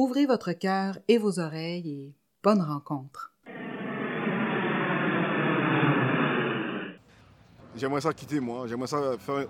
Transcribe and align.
Ouvrez 0.00 0.24
votre 0.24 0.54
cœur 0.54 0.98
et 1.08 1.18
vos 1.18 1.40
oreilles 1.40 1.90
et 1.90 2.14
bonne 2.42 2.62
rencontre. 2.62 3.34
J'aimerais 7.76 8.00
ça 8.00 8.14
quitter 8.14 8.40
moi, 8.40 8.66
j'aimerais 8.66 8.86
ça 8.86 8.98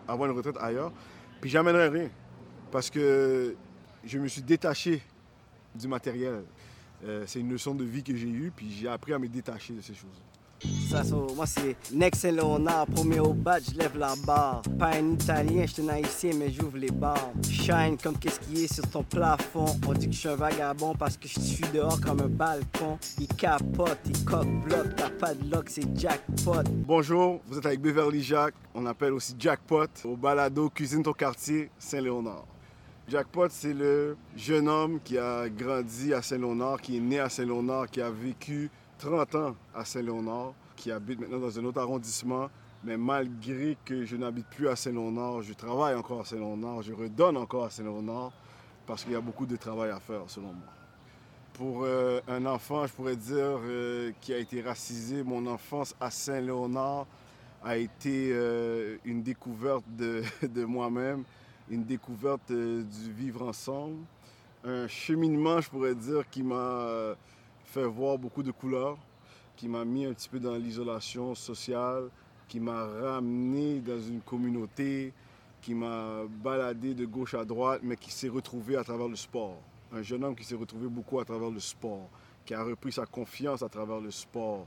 avoir 0.08 0.28
une 0.28 0.36
retraite 0.36 0.56
ailleurs, 0.58 0.92
puis 1.40 1.50
j'amènerais 1.50 1.90
rien. 1.90 2.10
Parce 2.72 2.90
que 2.90 3.54
je 4.02 4.18
me 4.18 4.26
suis 4.26 4.42
détaché 4.42 5.00
du 5.72 5.86
matériel. 5.86 6.42
Euh, 7.04 7.22
c'est 7.28 7.38
une 7.38 7.52
leçon 7.52 7.76
de 7.76 7.84
vie 7.84 8.02
que 8.02 8.16
j'ai 8.16 8.28
eue, 8.28 8.50
puis 8.50 8.72
j'ai 8.72 8.88
appris 8.88 9.12
à 9.12 9.20
me 9.20 9.28
détacher 9.28 9.74
de 9.74 9.80
ces 9.80 9.94
choses. 9.94 10.20
Moi, 11.36 11.46
c'est 11.46 11.76
Next 11.92 12.22
Saint-Léonard, 12.22 12.86
premier 12.86 13.20
au 13.20 13.32
badge, 13.32 13.70
je 13.72 13.78
lève 13.78 13.96
la 13.96 14.14
barre. 14.26 14.62
Pas 14.78 14.94
un 14.94 15.12
italien, 15.12 15.64
je 15.64 15.82
un 15.82 15.88
haïtien, 15.88 16.32
mais 16.36 16.50
j'ouvre 16.50 16.76
les 16.76 16.90
bars. 16.90 17.30
Shine 17.48 17.96
comme 18.02 18.18
qu'est-ce 18.18 18.40
qui 18.40 18.64
est 18.64 18.72
sur 18.72 18.88
ton 18.90 19.02
plafond. 19.02 19.66
On 19.86 19.92
dit 19.92 20.08
que 20.08 20.12
je 20.12 20.18
suis 20.18 20.28
un 20.28 20.36
vagabond 20.36 20.94
parce 20.94 21.16
que 21.16 21.28
je 21.28 21.40
suis 21.40 21.64
dehors 21.72 22.00
comme 22.00 22.20
un 22.20 22.28
balcon. 22.28 22.98
Il 23.18 23.28
capote, 23.28 23.98
il 24.06 24.24
coque-bloque, 24.24 24.96
t'as 24.96 25.10
pas 25.10 25.34
de 25.34 25.50
lock, 25.50 25.70
c'est 25.70 25.86
jackpot. 25.96 26.64
Bonjour, 26.86 27.40
vous 27.46 27.58
êtes 27.58 27.66
avec 27.66 27.80
Beverly 27.80 28.22
Jacques, 28.22 28.54
on 28.74 28.84
appelle 28.86 29.12
aussi 29.12 29.34
Jackpot, 29.38 29.86
au 30.04 30.16
balado 30.16 30.68
Cuisine 30.70 31.02
ton 31.02 31.12
quartier, 31.12 31.70
Saint-Léonard. 31.78 32.44
Jackpot, 33.08 33.48
c'est 33.50 33.72
le 33.72 34.16
jeune 34.36 34.68
homme 34.68 35.00
qui 35.02 35.18
a 35.18 35.48
grandi 35.48 36.12
à 36.14 36.22
Saint-Léonard, 36.22 36.80
qui 36.80 36.96
est 36.96 37.00
né 37.00 37.18
à 37.18 37.28
Saint-Léonard, 37.28 37.90
qui 37.90 38.00
a 38.00 38.10
vécu 38.10 38.70
30 39.00 39.34
ans 39.36 39.56
à 39.74 39.84
Saint-Léonard, 39.84 40.52
qui 40.76 40.92
habite 40.92 41.20
maintenant 41.20 41.38
dans 41.38 41.58
un 41.58 41.64
autre 41.64 41.80
arrondissement. 41.80 42.50
Mais 42.84 42.96
malgré 42.96 43.76
que 43.84 44.04
je 44.04 44.16
n'habite 44.16 44.46
plus 44.48 44.68
à 44.68 44.76
Saint-Léonard, 44.76 45.42
je 45.42 45.54
travaille 45.54 45.94
encore 45.94 46.20
à 46.20 46.24
Saint-Léonard, 46.24 46.82
je 46.82 46.92
redonne 46.92 47.36
encore 47.36 47.64
à 47.64 47.70
Saint-Léonard, 47.70 48.30
parce 48.86 49.04
qu'il 49.04 49.12
y 49.12 49.16
a 49.16 49.20
beaucoup 49.20 49.46
de 49.46 49.56
travail 49.56 49.90
à 49.90 50.00
faire, 50.00 50.22
selon 50.28 50.48
moi. 50.48 50.66
Pour 51.54 51.84
euh, 51.84 52.20
un 52.28 52.44
enfant, 52.46 52.86
je 52.86 52.92
pourrais 52.92 53.16
dire, 53.16 53.58
euh, 53.64 54.12
qui 54.20 54.32
a 54.32 54.38
été 54.38 54.62
racisé, 54.62 55.22
mon 55.22 55.46
enfance 55.46 55.94
à 56.00 56.10
Saint-Léonard 56.10 57.06
a 57.62 57.76
été 57.76 58.30
euh, 58.32 58.96
une 59.04 59.22
découverte 59.22 59.84
de, 59.96 60.22
de 60.46 60.64
moi-même, 60.64 61.24
une 61.70 61.84
découverte 61.84 62.50
du 62.50 63.12
vivre 63.12 63.46
ensemble, 63.46 63.96
un 64.64 64.86
cheminement, 64.88 65.60
je 65.60 65.70
pourrais 65.70 65.94
dire, 65.94 66.28
qui 66.30 66.42
m'a 66.42 67.14
fait 67.70 67.84
voir 67.84 68.18
beaucoup 68.18 68.42
de 68.42 68.50
couleurs, 68.50 68.98
qui 69.56 69.68
m'a 69.68 69.84
mis 69.84 70.04
un 70.04 70.12
petit 70.12 70.28
peu 70.28 70.40
dans 70.40 70.56
l'isolation 70.56 71.34
sociale, 71.36 72.08
qui 72.48 72.58
m'a 72.58 72.84
ramené 72.84 73.78
dans 73.78 74.00
une 74.00 74.20
communauté, 74.22 75.12
qui 75.62 75.74
m'a 75.74 76.22
baladé 76.42 76.94
de 76.94 77.06
gauche 77.06 77.34
à 77.34 77.44
droite, 77.44 77.80
mais 77.84 77.96
qui 77.96 78.10
s'est 78.10 78.28
retrouvé 78.28 78.76
à 78.76 78.82
travers 78.82 79.06
le 79.06 79.14
sport. 79.14 79.56
Un 79.92 80.02
jeune 80.02 80.24
homme 80.24 80.34
qui 80.34 80.44
s'est 80.44 80.56
retrouvé 80.56 80.88
beaucoup 80.88 81.20
à 81.20 81.24
travers 81.24 81.50
le 81.50 81.60
sport, 81.60 82.08
qui 82.44 82.54
a 82.54 82.62
repris 82.64 82.90
sa 82.90 83.06
confiance 83.06 83.62
à 83.62 83.68
travers 83.68 84.00
le 84.00 84.10
sport, 84.10 84.66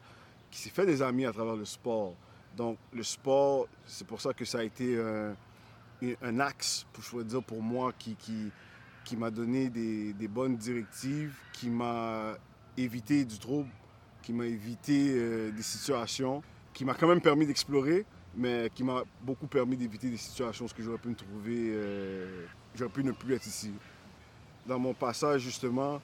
qui 0.50 0.60
s'est 0.60 0.70
fait 0.70 0.86
des 0.86 1.02
amis 1.02 1.26
à 1.26 1.34
travers 1.34 1.58
le 1.58 1.66
sport. 1.66 2.14
Donc 2.56 2.78
le 2.94 3.04
sport, 3.04 3.68
c'est 3.86 4.08
pour 4.08 4.22
ça 4.22 4.34
que 4.34 4.46
ça 4.46 4.60
a 4.60 4.64
été 4.64 4.98
un, 6.22 6.40
axe, 6.40 6.86
pour, 6.94 7.04
je 7.04 7.24
dire, 7.24 7.44
pour 7.44 7.62
moi, 7.62 7.92
qui, 8.00 8.16
qui, 8.16 8.50
qui 9.04 9.18
m'a 9.18 9.30
donné 9.30 9.70
des 9.70 10.28
bonnes 10.30 10.56
directives, 10.56 11.36
qui 11.52 11.70
m'a 11.70 12.38
évité 12.78 13.26
du 13.26 13.38
trouble, 13.38 13.70
qui 14.22 14.34
m'a 14.34 14.46
évité 14.46 15.14
euh, 15.16 15.52
des 15.52 15.62
situations, 15.62 16.42
qui 16.74 16.86
m'a 16.86 16.94
quand 16.94 17.08
même 17.08 17.22
permis 17.22 17.46
d'explorer, 17.46 18.06
mais 18.36 18.72
qui 18.74 18.84
m'a 18.84 19.04
beaucoup 19.22 19.48
permis 19.48 19.78
d'éviter 19.78 20.10
des 20.10 20.18
situations 20.18 20.66
où 20.66 20.82
j'aurais 20.82 20.98
pu 20.98 21.10
me 21.10 21.16
trouver, 21.16 21.70
euh, 21.72 22.46
j'aurais 22.76 22.92
pu 22.92 23.04
ne 23.04 23.12
plus 23.12 23.36
être 23.36 23.46
ici. 23.46 23.72
Dans 24.66 24.80
mon 24.80 24.94
passage, 24.94 25.42
justement, 25.42 26.02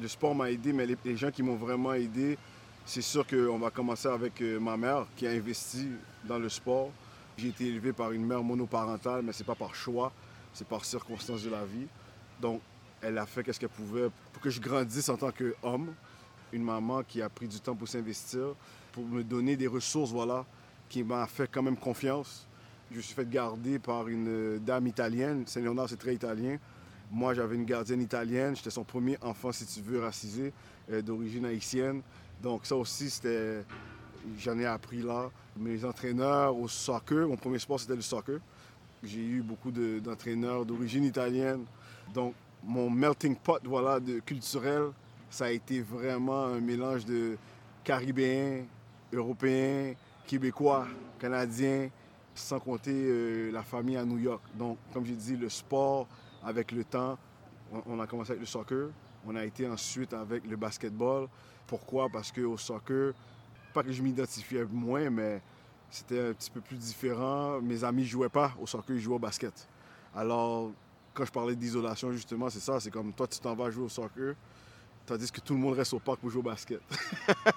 le 0.00 0.08
sport 0.08 0.34
m'a 0.34 0.50
aidé, 0.50 0.72
mais 0.72 0.86
les, 0.86 1.16
gens 1.16 1.30
qui 1.30 1.42
m'ont 1.42 1.56
vraiment 1.56 1.94
aidé, 1.94 2.38
c'est 2.84 3.02
sûr 3.02 3.26
qu'on 3.26 3.58
va 3.58 3.70
commencer 3.70 4.08
avec 4.08 4.40
euh, 4.42 4.60
ma 4.60 4.76
mère 4.76 5.06
qui 5.16 5.26
a 5.26 5.30
investi 5.30 5.88
dans 6.24 6.38
le 6.38 6.48
sport. 6.48 6.90
J'ai 7.36 7.48
été 7.48 7.66
élevé 7.66 7.92
par 7.92 8.12
une 8.12 8.24
mère 8.24 8.42
monoparentale, 8.42 9.22
mais 9.22 9.32
c'est 9.32 9.44
pas 9.44 9.54
par 9.54 9.74
choix, 9.74 10.12
c'est 10.52 10.68
par 10.68 10.84
circonstances 10.84 11.42
de 11.42 11.50
la 11.50 11.64
vie. 11.64 11.86
Donc, 12.40 12.60
elle 13.04 13.18
a 13.18 13.26
fait 13.26 13.50
ce 13.52 13.58
qu'elle 13.60 13.68
pouvait 13.68 14.08
pour 14.32 14.42
que 14.42 14.50
je 14.50 14.60
grandisse 14.60 15.08
en 15.08 15.16
tant 15.16 15.30
qu'homme. 15.30 15.92
Une 16.52 16.62
maman 16.62 17.02
qui 17.02 17.20
a 17.20 17.28
pris 17.28 17.48
du 17.48 17.58
temps 17.60 17.74
pour 17.74 17.88
s'investir, 17.88 18.54
pour 18.92 19.04
me 19.04 19.22
donner 19.24 19.56
des 19.56 19.66
ressources, 19.66 20.10
voilà, 20.10 20.44
qui 20.88 21.02
m'a 21.02 21.26
fait 21.26 21.48
quand 21.50 21.62
même 21.62 21.76
confiance. 21.76 22.46
Je 22.92 23.00
suis 23.00 23.14
fait 23.14 23.28
garder 23.28 23.78
par 23.78 24.06
une 24.08 24.58
dame 24.60 24.86
italienne. 24.86 25.44
Saint-Léonard, 25.46 25.88
c'est 25.88 25.96
très 25.96 26.14
italien. 26.14 26.58
Moi, 27.10 27.34
j'avais 27.34 27.56
une 27.56 27.64
gardienne 27.64 28.00
italienne. 28.02 28.54
J'étais 28.54 28.70
son 28.70 28.84
premier 28.84 29.18
enfant, 29.20 29.50
si 29.52 29.66
tu 29.66 29.80
veux, 29.80 30.00
racisé, 30.00 30.52
euh, 30.90 31.02
d'origine 31.02 31.44
haïtienne. 31.46 32.02
Donc, 32.42 32.66
ça 32.66 32.76
aussi, 32.76 33.10
c'était. 33.10 33.64
J'en 34.38 34.58
ai 34.58 34.66
appris 34.66 35.02
là. 35.02 35.30
Mes 35.56 35.84
entraîneurs 35.84 36.56
au 36.56 36.68
soccer, 36.68 37.26
mon 37.28 37.36
premier 37.36 37.58
sport, 37.58 37.78
c'était 37.80 37.96
le 37.96 38.00
soccer. 38.02 38.38
J'ai 39.02 39.20
eu 39.20 39.42
beaucoup 39.42 39.70
de- 39.70 39.98
d'entraîneurs 39.98 40.64
d'origine 40.64 41.04
italienne. 41.04 41.64
Donc, 42.14 42.34
mon 42.66 42.90
melting 42.90 43.36
pot, 43.36 43.60
voilà, 43.64 44.00
de 44.00 44.20
culturel, 44.20 44.90
ça 45.30 45.46
a 45.46 45.50
été 45.50 45.80
vraiment 45.80 46.44
un 46.44 46.60
mélange 46.60 47.04
de 47.04 47.36
caribéens, 47.82 48.64
européens, 49.12 49.94
québécois, 50.26 50.86
canadiens, 51.18 51.90
sans 52.34 52.58
compter 52.58 52.92
euh, 52.92 53.50
la 53.52 53.62
famille 53.62 53.96
à 53.96 54.04
New 54.04 54.18
York. 54.18 54.42
Donc, 54.54 54.78
comme 54.92 55.04
j'ai 55.04 55.14
dit, 55.14 55.36
le 55.36 55.48
sport, 55.48 56.06
avec 56.42 56.72
le 56.72 56.84
temps, 56.84 57.18
on, 57.86 58.00
a 58.00 58.06
commencé 58.06 58.32
avec 58.32 58.40
le 58.40 58.46
soccer, 58.46 58.90
on 59.26 59.34
a 59.36 59.44
été 59.44 59.68
ensuite 59.68 60.12
avec 60.12 60.46
le 60.46 60.56
basketball. 60.56 61.28
Pourquoi? 61.66 62.08
Parce 62.08 62.30
qu'au 62.30 62.56
soccer, 62.56 63.12
pas 63.72 63.82
que 63.82 63.92
je 63.92 64.02
m'identifiais 64.02 64.64
moins, 64.64 65.10
mais 65.10 65.40
c'était 65.90 66.28
un 66.28 66.32
petit 66.32 66.50
peu 66.50 66.60
plus 66.60 66.76
différent. 66.76 67.60
Mes 67.60 67.82
amis 67.84 68.02
ne 68.02 68.08
jouaient 68.08 68.28
pas 68.28 68.52
au 68.60 68.66
soccer, 68.66 68.96
ils 68.96 69.00
jouaient 69.00 69.16
au 69.16 69.20
basket. 69.20 69.68
Alors, 70.14 70.70
quand 71.14 71.24
je 71.24 71.30
parlais 71.30 71.54
d'isolation, 71.54 72.10
justement, 72.12 72.50
c'est 72.50 72.60
ça, 72.60 72.80
c'est 72.80 72.90
comme 72.90 73.12
toi, 73.12 73.26
tu 73.28 73.38
t'en 73.38 73.54
vas 73.54 73.70
jouer 73.70 73.84
au 73.84 73.88
soccer, 73.88 74.34
tandis 75.06 75.30
que 75.30 75.40
tout 75.40 75.54
le 75.54 75.60
monde 75.60 75.74
reste 75.74 75.94
au 75.94 76.00
parc 76.00 76.18
pour 76.18 76.28
jouer 76.28 76.40
au 76.40 76.44
basket. 76.44 76.80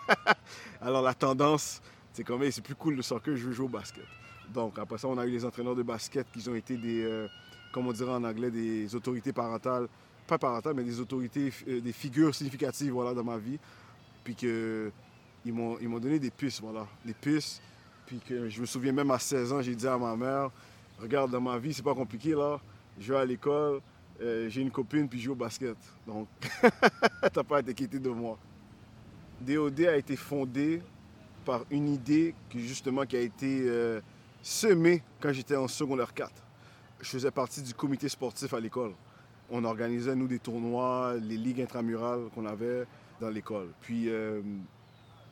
Alors, 0.81 1.01
la 1.01 1.15
tendance, 1.15 1.81
c'est 2.13 2.23
comme, 2.23 2.43
Hey, 2.43 2.51
c'est 2.51 2.61
plus 2.61 2.75
cool 2.75 2.95
le 2.95 3.01
soccer, 3.01 3.35
je 3.35 3.47
veux 3.47 3.53
jouer 3.53 3.65
au 3.65 3.69
basket. 3.69 4.05
Donc, 4.53 4.77
après 4.77 4.97
ça, 4.99 5.07
on 5.07 5.17
a 5.17 5.25
eu 5.25 5.31
les 5.31 5.43
entraîneurs 5.43 5.75
de 5.75 5.83
basket 5.83 6.27
qui 6.31 6.47
ont 6.47 6.55
été 6.55 6.77
des, 6.77 7.03
euh, 7.03 7.27
comme 7.73 7.87
on 7.87 7.91
dirait 7.91 8.11
en 8.11 8.23
anglais, 8.23 8.51
des 8.51 8.93
autorités 8.95 9.33
parentales, 9.33 9.87
pas 10.27 10.37
parentales, 10.37 10.75
mais 10.75 10.83
des 10.83 10.99
autorités, 10.99 11.51
euh, 11.67 11.81
des 11.81 11.93
figures 11.93 12.33
significatives, 12.35 12.91
voilà, 12.91 13.13
dans 13.13 13.23
ma 13.23 13.37
vie. 13.37 13.57
Puis 14.23 14.35
que 14.35 14.91
ils 15.45 15.53
m'ont, 15.53 15.77
ils 15.79 15.87
m'ont 15.87 15.99
donné 15.99 16.19
des 16.19 16.29
pistes, 16.29 16.61
voilà, 16.61 16.85
des 17.03 17.13
pistes. 17.13 17.61
Puis 18.05 18.19
que 18.19 18.49
je 18.49 18.61
me 18.61 18.65
souviens 18.65 18.91
même 18.91 19.09
à 19.11 19.19
16 19.19 19.53
ans, 19.53 19.61
j'ai 19.61 19.75
dit 19.75 19.87
à 19.87 19.97
ma 19.97 20.15
mère, 20.15 20.51
regarde, 20.99 21.31
dans 21.31 21.41
ma 21.41 21.57
vie, 21.57 21.73
c'est 21.73 21.83
pas 21.83 21.95
compliqué, 21.95 22.31
là. 22.31 22.59
Je 22.99 23.13
vais 23.13 23.19
à 23.19 23.25
l'école, 23.25 23.81
euh, 24.21 24.49
j'ai 24.49 24.61
une 24.61 24.71
copine, 24.71 25.07
puis 25.07 25.19
je 25.19 25.25
joue 25.25 25.33
au 25.33 25.35
basket. 25.35 25.77
Donc, 26.05 26.27
t'as 27.33 27.43
pas 27.43 27.57
à 27.57 27.63
t'inquiéter 27.63 27.99
de 27.99 28.09
moi. 28.09 28.37
DOD 29.41 29.81
a 29.81 29.97
été 29.97 30.15
fondé 30.15 30.81
par 31.45 31.63
une 31.69 31.87
idée 31.89 32.33
qui, 32.49 32.67
justement, 32.67 33.01
a 33.01 33.17
été 33.17 33.63
euh, 33.67 34.01
semée 34.41 35.03
quand 35.19 35.31
j'étais 35.31 35.55
en 35.55 35.67
secondaire 35.67 36.13
4. 36.13 36.31
Je 37.01 37.09
faisais 37.09 37.31
partie 37.31 37.61
du 37.61 37.73
comité 37.73 38.09
sportif 38.09 38.53
à 38.53 38.59
l'école. 38.59 38.93
On 39.51 39.63
organisait, 39.63 40.15
nous, 40.15 40.27
des 40.27 40.39
tournois, 40.39 41.15
les 41.21 41.37
ligues 41.37 41.61
intramurales 41.61 42.29
qu'on 42.33 42.47
avait 42.47 42.85
dans 43.21 43.29
l'école. 43.29 43.69
Puis, 43.81 44.09
euh, 44.09 44.41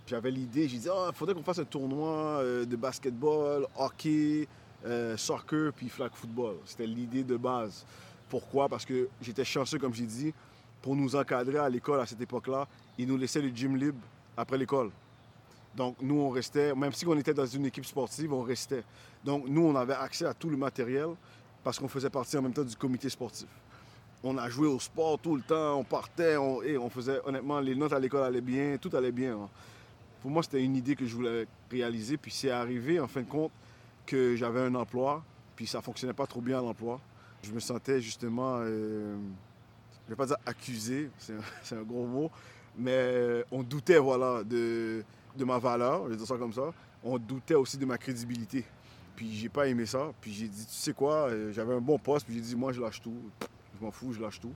j'avais 0.06 0.29
l'idée, 0.29 0.67
j'ai 0.67 0.77
dit, 0.77 0.89
ah, 0.91 1.07
il 1.09 1.15
faudrait 1.15 1.33
qu'on 1.33 1.44
fasse 1.44 1.59
un 1.59 1.65
tournoi 1.65 2.44
de 2.44 2.75
basketball, 2.75 3.65
hockey, 3.75 4.47
euh, 4.85 5.17
soccer, 5.17 5.73
puis 5.73 5.89
flag 5.89 6.11
football. 6.13 6.57
C'était 6.65 6.87
l'idée 6.87 7.23
de 7.23 7.37
base. 7.37 7.85
Pourquoi? 8.29 8.67
Parce 8.69 8.85
que 8.85 9.09
j'étais 9.21 9.45
chanceux, 9.45 9.79
comme 9.79 9.93
j'ai 9.93 10.05
dit, 10.05 10.33
pour 10.81 10.95
nous 10.95 11.15
encadrer 11.15 11.57
à 11.57 11.69
l'école 11.69 11.99
à 11.99 12.05
cette 12.05 12.21
époque-là. 12.21 12.67
Ils 12.97 13.07
nous 13.07 13.17
laissaient 13.17 13.41
le 13.41 13.49
gym 13.49 13.75
libre 13.75 13.99
après 14.37 14.57
l'école. 14.57 14.91
Donc, 15.75 15.97
nous, 16.01 16.15
on 16.15 16.29
restait, 16.29 16.73
même 16.73 16.93
si 16.93 17.05
on 17.05 17.17
était 17.17 17.33
dans 17.33 17.45
une 17.45 17.65
équipe 17.65 17.85
sportive, 17.85 18.31
on 18.31 18.43
restait. 18.43 18.83
Donc, 19.23 19.45
nous, 19.47 19.61
on 19.61 19.75
avait 19.75 19.93
accès 19.93 20.25
à 20.25 20.33
tout 20.33 20.49
le 20.49 20.55
matériel 20.55 21.09
parce 21.63 21.79
qu'on 21.79 21.88
faisait 21.88 22.09
partie 22.09 22.38
en 22.38 22.43
même 22.43 22.53
temps 22.53 22.63
du 22.63 22.75
comité 22.75 23.09
sportif. 23.09 23.47
On 24.23 24.38
a 24.38 24.49
joué 24.49 24.67
au 24.67 24.79
sport 24.79 25.19
tout 25.19 25.35
le 25.35 25.41
temps, 25.41 25.79
on 25.79 25.83
partait, 25.83 26.38
on, 26.38 26.89
faisait, 26.89 27.19
honnêtement, 27.25 27.59
les 27.59 27.75
notes 27.75 27.93
à 27.93 27.99
l'école 27.99 28.23
allaient 28.23 28.41
bien, 28.41 28.77
tout 28.77 28.95
allait 28.95 29.11
bien. 29.11 29.33
hein. 29.35 29.49
Pour 30.21 30.31
moi, 30.31 30.41
c'était 30.41 30.63
une 30.63 30.75
idée 30.75 30.95
que 30.95 31.05
je 31.05 31.13
voulais 31.13 31.45
réaliser, 31.69 32.17
puis 32.17 32.31
c'est 32.31 32.49
arrivé, 32.49 32.99
en 32.99 33.07
fin 33.07 33.21
de 33.21 33.29
compte, 33.29 33.51
que 34.05 34.35
j'avais 34.35 34.61
un 34.61 34.75
emploi, 34.75 35.23
puis 35.55 35.67
ça 35.67 35.81
fonctionnait 35.81 36.13
pas 36.13 36.27
trop 36.27 36.41
bien 36.41 36.59
à 36.59 36.61
l'emploi. 36.61 36.99
Je 37.43 37.51
me 37.51 37.59
sentais 37.59 38.01
justement, 38.01 38.57
euh, 38.59 39.15
je 40.05 40.09
vais 40.09 40.15
pas 40.15 40.25
dire 40.25 40.37
accusé, 40.45 41.09
c'est 41.17 41.75
un, 41.75 41.83
gros 41.83 42.05
mot, 42.05 42.31
mais 42.77 42.91
euh, 42.93 43.43
on 43.51 43.63
doutait, 43.63 43.99
voilà, 43.99 44.43
de, 44.43 45.03
de 45.37 45.45
ma 45.45 45.57
valeur, 45.59 46.05
je 46.05 46.11
vais 46.11 46.17
dire 46.17 46.27
ça 46.27 46.37
comme 46.37 46.53
ça. 46.53 46.73
On 47.03 47.17
doutait 47.17 47.55
aussi 47.55 47.77
de 47.77 47.85
ma 47.85 47.97
crédibilité. 47.97 48.65
Puis 49.15 49.33
j'ai 49.33 49.49
pas 49.49 49.67
aimé 49.67 49.85
ça. 49.85 50.11
Puis 50.19 50.33
j'ai 50.33 50.47
dit, 50.47 50.65
tu 50.65 50.73
sais 50.73 50.93
quoi, 50.93 51.29
euh, 51.29 51.51
j'avais 51.53 51.73
un 51.73 51.81
bon 51.81 51.97
poste, 51.97 52.25
puis 52.25 52.35
j'ai 52.35 52.41
dit, 52.41 52.55
moi, 52.55 52.73
je 52.73 52.81
lâche 52.81 53.01
tout. 53.01 53.15
Je 53.79 53.85
m'en 53.85 53.91
fous, 53.91 54.13
je 54.13 54.21
lâche 54.21 54.39
tout. 54.39 54.53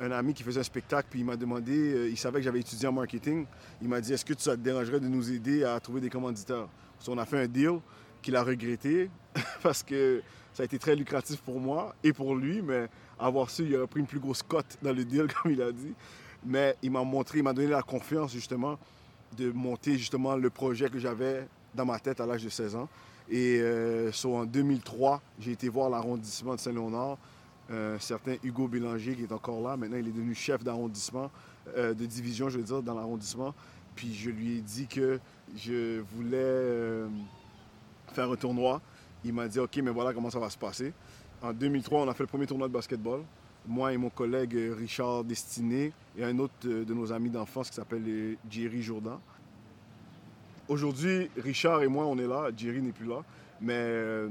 Un 0.00 0.10
ami 0.12 0.32
qui 0.32 0.42
faisait 0.42 0.60
un 0.60 0.64
spectacle, 0.64 1.08
puis 1.10 1.20
il 1.20 1.26
m'a 1.26 1.36
demandé, 1.36 1.76
euh, 1.76 2.08
il 2.08 2.16
savait 2.16 2.38
que 2.38 2.44
j'avais 2.44 2.60
étudié 2.60 2.88
en 2.88 2.92
marketing. 2.92 3.44
Il 3.82 3.88
m'a 3.88 4.00
dit, 4.00 4.12
est-ce 4.12 4.24
que 4.24 4.34
ça 4.38 4.52
te 4.52 4.60
dérangerait 4.60 5.00
de 5.00 5.08
nous 5.08 5.30
aider 5.30 5.64
à 5.64 5.78
trouver 5.80 6.00
des 6.00 6.10
commanditeurs? 6.10 6.68
So, 7.00 7.12
on 7.12 7.18
a 7.18 7.26
fait 7.26 7.38
un 7.38 7.46
deal 7.46 7.80
qu'il 8.22 8.36
a 8.36 8.42
regretté 8.42 9.10
parce 9.62 9.82
que 9.82 10.22
ça 10.54 10.62
a 10.62 10.66
été 10.66 10.78
très 10.78 10.96
lucratif 10.96 11.40
pour 11.40 11.60
moi 11.60 11.94
et 12.02 12.12
pour 12.12 12.34
lui, 12.34 12.62
mais 12.62 12.88
avoir 13.18 13.50
su, 13.50 13.64
il 13.64 13.76
aurait 13.76 13.86
pris 13.86 14.00
une 14.00 14.06
plus 14.06 14.20
grosse 14.20 14.42
cote 14.42 14.76
dans 14.82 14.92
le 14.92 15.04
deal, 15.04 15.26
comme 15.42 15.52
il 15.52 15.62
a 15.62 15.72
dit. 15.72 15.94
Mais 16.44 16.76
il 16.82 16.90
m'a 16.90 17.02
montré, 17.04 17.38
il 17.38 17.44
m'a 17.44 17.52
donné 17.52 17.68
la 17.68 17.82
confiance, 17.82 18.32
justement, 18.32 18.78
de 19.36 19.50
monter, 19.50 19.96
justement, 19.96 20.36
le 20.36 20.50
projet 20.50 20.88
que 20.88 20.98
j'avais 20.98 21.46
dans 21.74 21.84
ma 21.84 21.98
tête 21.98 22.20
à 22.20 22.26
l'âge 22.26 22.44
de 22.44 22.48
16 22.48 22.76
ans. 22.76 22.88
Et 23.30 23.58
euh, 23.60 24.10
en 24.24 24.44
2003, 24.44 25.20
j'ai 25.38 25.52
été 25.52 25.68
voir 25.68 25.90
l'arrondissement 25.90 26.54
de 26.54 26.60
Saint-Léonard, 26.60 27.18
un 27.70 27.98
certain 27.98 28.36
Hugo 28.42 28.66
Bélanger 28.66 29.14
qui 29.14 29.24
est 29.24 29.32
encore 29.32 29.60
là. 29.60 29.76
Maintenant, 29.76 29.98
il 29.98 30.08
est 30.08 30.12
devenu 30.12 30.34
chef 30.34 30.64
d'arrondissement, 30.64 31.30
euh, 31.76 31.92
de 31.92 32.06
division, 32.06 32.48
je 32.48 32.58
veux 32.58 32.64
dire, 32.64 32.82
dans 32.82 32.94
l'arrondissement. 32.94 33.54
Puis 33.94 34.14
je 34.14 34.30
lui 34.30 34.58
ai 34.58 34.60
dit 34.60 34.86
que 34.86 35.20
je 35.56 36.00
voulais 36.00 36.36
euh, 36.36 37.08
faire 38.12 38.30
un 38.30 38.36
tournoi. 38.36 38.80
Il 39.24 39.32
m'a 39.32 39.48
dit, 39.48 39.58
OK, 39.58 39.76
mais 39.82 39.90
voilà 39.90 40.12
comment 40.12 40.30
ça 40.30 40.38
va 40.38 40.50
se 40.50 40.58
passer. 40.58 40.92
En 41.42 41.52
2003, 41.52 42.02
on 42.02 42.08
a 42.08 42.14
fait 42.14 42.24
le 42.24 42.28
premier 42.28 42.46
tournoi 42.46 42.68
de 42.68 42.72
basketball. 42.72 43.20
Moi 43.66 43.92
et 43.92 43.96
mon 43.96 44.10
collègue 44.10 44.56
euh, 44.56 44.74
Richard 44.76 45.24
Destiné 45.24 45.92
et 46.16 46.24
un 46.24 46.38
autre 46.38 46.54
euh, 46.64 46.84
de 46.84 46.94
nos 46.94 47.12
amis 47.12 47.28
d'enfance 47.28 47.68
qui 47.68 47.76
s'appelle 47.76 48.02
euh, 48.06 48.34
Jerry 48.50 48.82
Jourdan. 48.82 49.20
Aujourd'hui, 50.68 51.30
Richard 51.36 51.82
et 51.82 51.88
moi, 51.88 52.06
on 52.06 52.18
est 52.18 52.26
là. 52.26 52.50
Jerry 52.56 52.80
n'est 52.80 52.92
plus 52.92 53.06
là. 53.06 53.22
Mais 53.60 54.28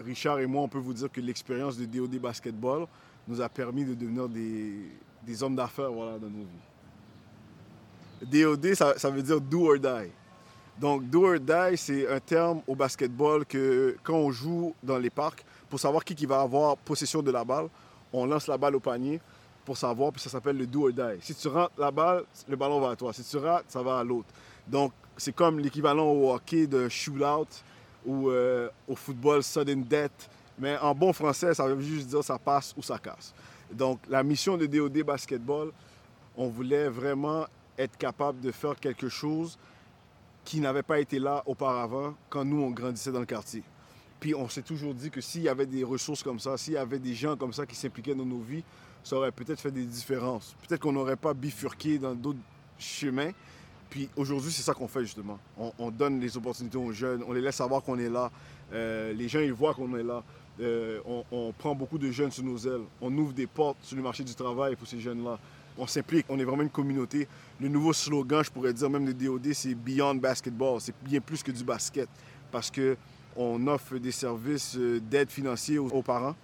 Richard 0.00 0.40
et 0.40 0.46
moi, 0.46 0.62
on 0.62 0.68
peut 0.68 0.78
vous 0.78 0.94
dire 0.94 1.12
que 1.12 1.20
l'expérience 1.20 1.76
de 1.76 1.84
DOD 1.84 2.18
Basketball 2.18 2.86
nous 3.28 3.40
a 3.40 3.48
permis 3.50 3.84
de 3.84 3.94
devenir 3.94 4.28
des, 4.28 5.42
hommes 5.42 5.54
d'affaires 5.54 5.92
dans 5.92 6.18
nos 6.18 6.46
vies. 8.22 8.42
DOD, 8.42 8.74
ça 8.74 9.10
veut 9.10 9.22
dire 9.22 9.40
do 9.40 9.70
or 9.70 9.78
die. 9.78 10.10
Donc, 10.78 11.08
do 11.10 11.24
or 11.24 11.40
die, 11.40 11.76
c'est 11.76 12.08
un 12.08 12.20
terme 12.20 12.60
au 12.66 12.74
basketball 12.74 13.44
que 13.44 13.96
quand 14.02 14.14
on 14.14 14.30
joue 14.30 14.74
dans 14.82 14.98
les 14.98 15.10
parcs, 15.10 15.44
pour 15.68 15.80
savoir 15.80 16.04
qui, 16.04 16.14
qui 16.14 16.26
va 16.26 16.40
avoir 16.40 16.76
possession 16.76 17.20
de 17.20 17.30
la 17.30 17.44
balle, 17.44 17.68
on 18.12 18.26
lance 18.26 18.46
la 18.46 18.56
balle 18.56 18.76
au 18.76 18.80
panier 18.80 19.20
pour 19.64 19.76
savoir, 19.76 20.12
puis 20.12 20.22
ça 20.22 20.30
s'appelle 20.30 20.56
le 20.56 20.66
do 20.66 20.86
or 20.86 20.92
die. 20.92 21.20
Si 21.20 21.34
tu 21.34 21.48
rentres 21.48 21.74
la 21.78 21.90
balle, 21.90 22.24
le 22.48 22.56
ballon 22.56 22.80
va 22.80 22.90
à 22.90 22.96
toi. 22.96 23.12
Si 23.12 23.24
tu 23.24 23.36
rates, 23.38 23.66
ça 23.68 23.82
va 23.82 23.98
à 23.98 24.04
l'autre. 24.04 24.28
Donc, 24.66 24.92
c'est 25.16 25.34
comme 25.34 25.58
l'équivalent 25.58 26.06
au 26.06 26.32
hockey 26.32 26.66
d'un 26.66 26.88
shootout 26.88 27.48
ou 28.06 28.30
euh, 28.30 28.68
au 28.86 28.94
football 28.94 29.42
sudden 29.42 29.82
death. 29.82 30.30
Mais 30.58 30.78
en 30.78 30.94
bon 30.94 31.12
français, 31.12 31.54
ça 31.54 31.66
veut 31.66 31.80
juste 31.80 32.06
dire 32.06 32.22
ça 32.22 32.38
passe 32.38 32.72
ou 32.76 32.82
ça 32.82 32.98
casse. 32.98 33.34
Donc, 33.70 33.98
la 34.08 34.22
mission 34.22 34.56
de 34.56 34.66
DOD 34.66 35.02
Basketball, 35.02 35.70
on 36.36 36.48
voulait 36.48 36.88
vraiment 36.88 37.46
être 37.76 37.96
capable 37.96 38.40
de 38.40 38.52
faire 38.52 38.78
quelque 38.78 39.08
chose 39.08 39.58
qui 40.48 40.60
n'avait 40.60 40.82
pas 40.82 40.98
été 40.98 41.18
là 41.18 41.42
auparavant 41.44 42.14
quand 42.30 42.42
nous, 42.42 42.62
on 42.62 42.70
grandissait 42.70 43.12
dans 43.12 43.20
le 43.20 43.26
quartier. 43.26 43.62
Puis 44.18 44.34
on 44.34 44.48
s'est 44.48 44.62
toujours 44.62 44.94
dit 44.94 45.10
que 45.10 45.20
s'il 45.20 45.42
y 45.42 45.48
avait 45.50 45.66
des 45.66 45.84
ressources 45.84 46.22
comme 46.22 46.40
ça, 46.40 46.56
s'il 46.56 46.72
y 46.72 46.78
avait 46.78 46.98
des 46.98 47.12
gens 47.12 47.36
comme 47.36 47.52
ça 47.52 47.66
qui 47.66 47.76
s'impliquaient 47.76 48.14
dans 48.14 48.24
nos 48.24 48.40
vies, 48.40 48.64
ça 49.04 49.16
aurait 49.16 49.30
peut-être 49.30 49.60
fait 49.60 49.70
des 49.70 49.84
différences. 49.84 50.56
Peut-être 50.66 50.80
qu'on 50.80 50.92
n'aurait 50.92 51.16
pas 51.16 51.34
bifurqué 51.34 51.98
dans 51.98 52.14
d'autres 52.14 52.38
chemins. 52.78 53.32
Puis 53.90 54.08
aujourd'hui, 54.16 54.50
c'est 54.50 54.62
ça 54.62 54.72
qu'on 54.72 54.88
fait 54.88 55.02
justement. 55.02 55.38
On, 55.58 55.70
on 55.78 55.90
donne 55.90 56.18
les 56.18 56.34
opportunités 56.38 56.78
aux 56.78 56.92
jeunes, 56.92 57.22
on 57.28 57.34
les 57.34 57.42
laisse 57.42 57.56
savoir 57.56 57.82
qu'on 57.82 57.98
est 57.98 58.08
là. 58.08 58.30
Euh, 58.72 59.12
les 59.12 59.28
gens, 59.28 59.40
ils 59.40 59.52
voient 59.52 59.74
qu'on 59.74 59.94
est 59.98 60.02
là. 60.02 60.24
Euh, 60.60 61.00
on, 61.04 61.24
on 61.30 61.52
prend 61.52 61.74
beaucoup 61.74 61.98
de 61.98 62.10
jeunes 62.10 62.30
sous 62.30 62.42
nos 62.42 62.56
ailes. 62.56 62.86
On 63.02 63.14
ouvre 63.18 63.34
des 63.34 63.46
portes 63.46 63.78
sur 63.82 63.98
le 63.98 64.02
marché 64.02 64.24
du 64.24 64.34
travail 64.34 64.76
pour 64.76 64.88
ces 64.88 64.98
jeunes-là. 64.98 65.38
On 65.78 65.86
s'implique, 65.86 66.26
on 66.28 66.38
est 66.38 66.44
vraiment 66.44 66.64
une 66.64 66.70
communauté. 66.70 67.28
Le 67.60 67.68
nouveau 67.68 67.92
slogan, 67.92 68.42
je 68.44 68.50
pourrais 68.50 68.72
dire 68.72 68.90
même 68.90 69.04
de 69.04 69.12
DOD, 69.12 69.52
c'est 69.52 69.74
Beyond 69.74 70.16
Basketball. 70.16 70.80
C'est 70.80 70.94
bien 71.02 71.20
plus 71.20 71.42
que 71.42 71.52
du 71.52 71.62
basket 71.62 72.08
parce 72.50 72.70
que 72.70 72.96
on 73.36 73.64
offre 73.68 73.98
des 73.98 74.10
services 74.10 74.76
euh, 74.76 75.00
d'aide 75.00 75.30
financière 75.30 75.84
aux, 75.84 75.90
aux 75.90 76.02
parents 76.02 76.34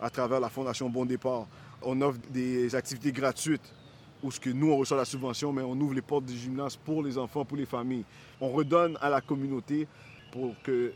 à 0.00 0.10
travers 0.10 0.40
la 0.40 0.48
Fondation 0.48 0.90
Bon 0.90 1.04
Départ. 1.04 1.46
On 1.82 2.00
offre 2.02 2.18
des 2.30 2.74
activités 2.74 3.12
gratuites 3.12 3.72
où 4.22 4.30
ce 4.30 4.40
que 4.40 4.50
nous, 4.50 4.70
on 4.70 4.76
reçoit 4.76 4.96
la 4.96 5.04
subvention, 5.04 5.52
mais 5.52 5.62
on 5.62 5.72
ouvre 5.72 5.94
les 5.94 6.02
portes 6.02 6.24
du 6.24 6.36
gymnase 6.36 6.76
pour 6.76 7.02
les 7.02 7.18
enfants, 7.18 7.44
pour 7.44 7.56
les 7.56 7.66
familles. 7.66 8.04
On 8.40 8.50
redonne 8.50 8.96
à 9.00 9.08
la 9.08 9.20
communauté 9.20 9.86
pour 10.32 10.54
que 10.62 10.92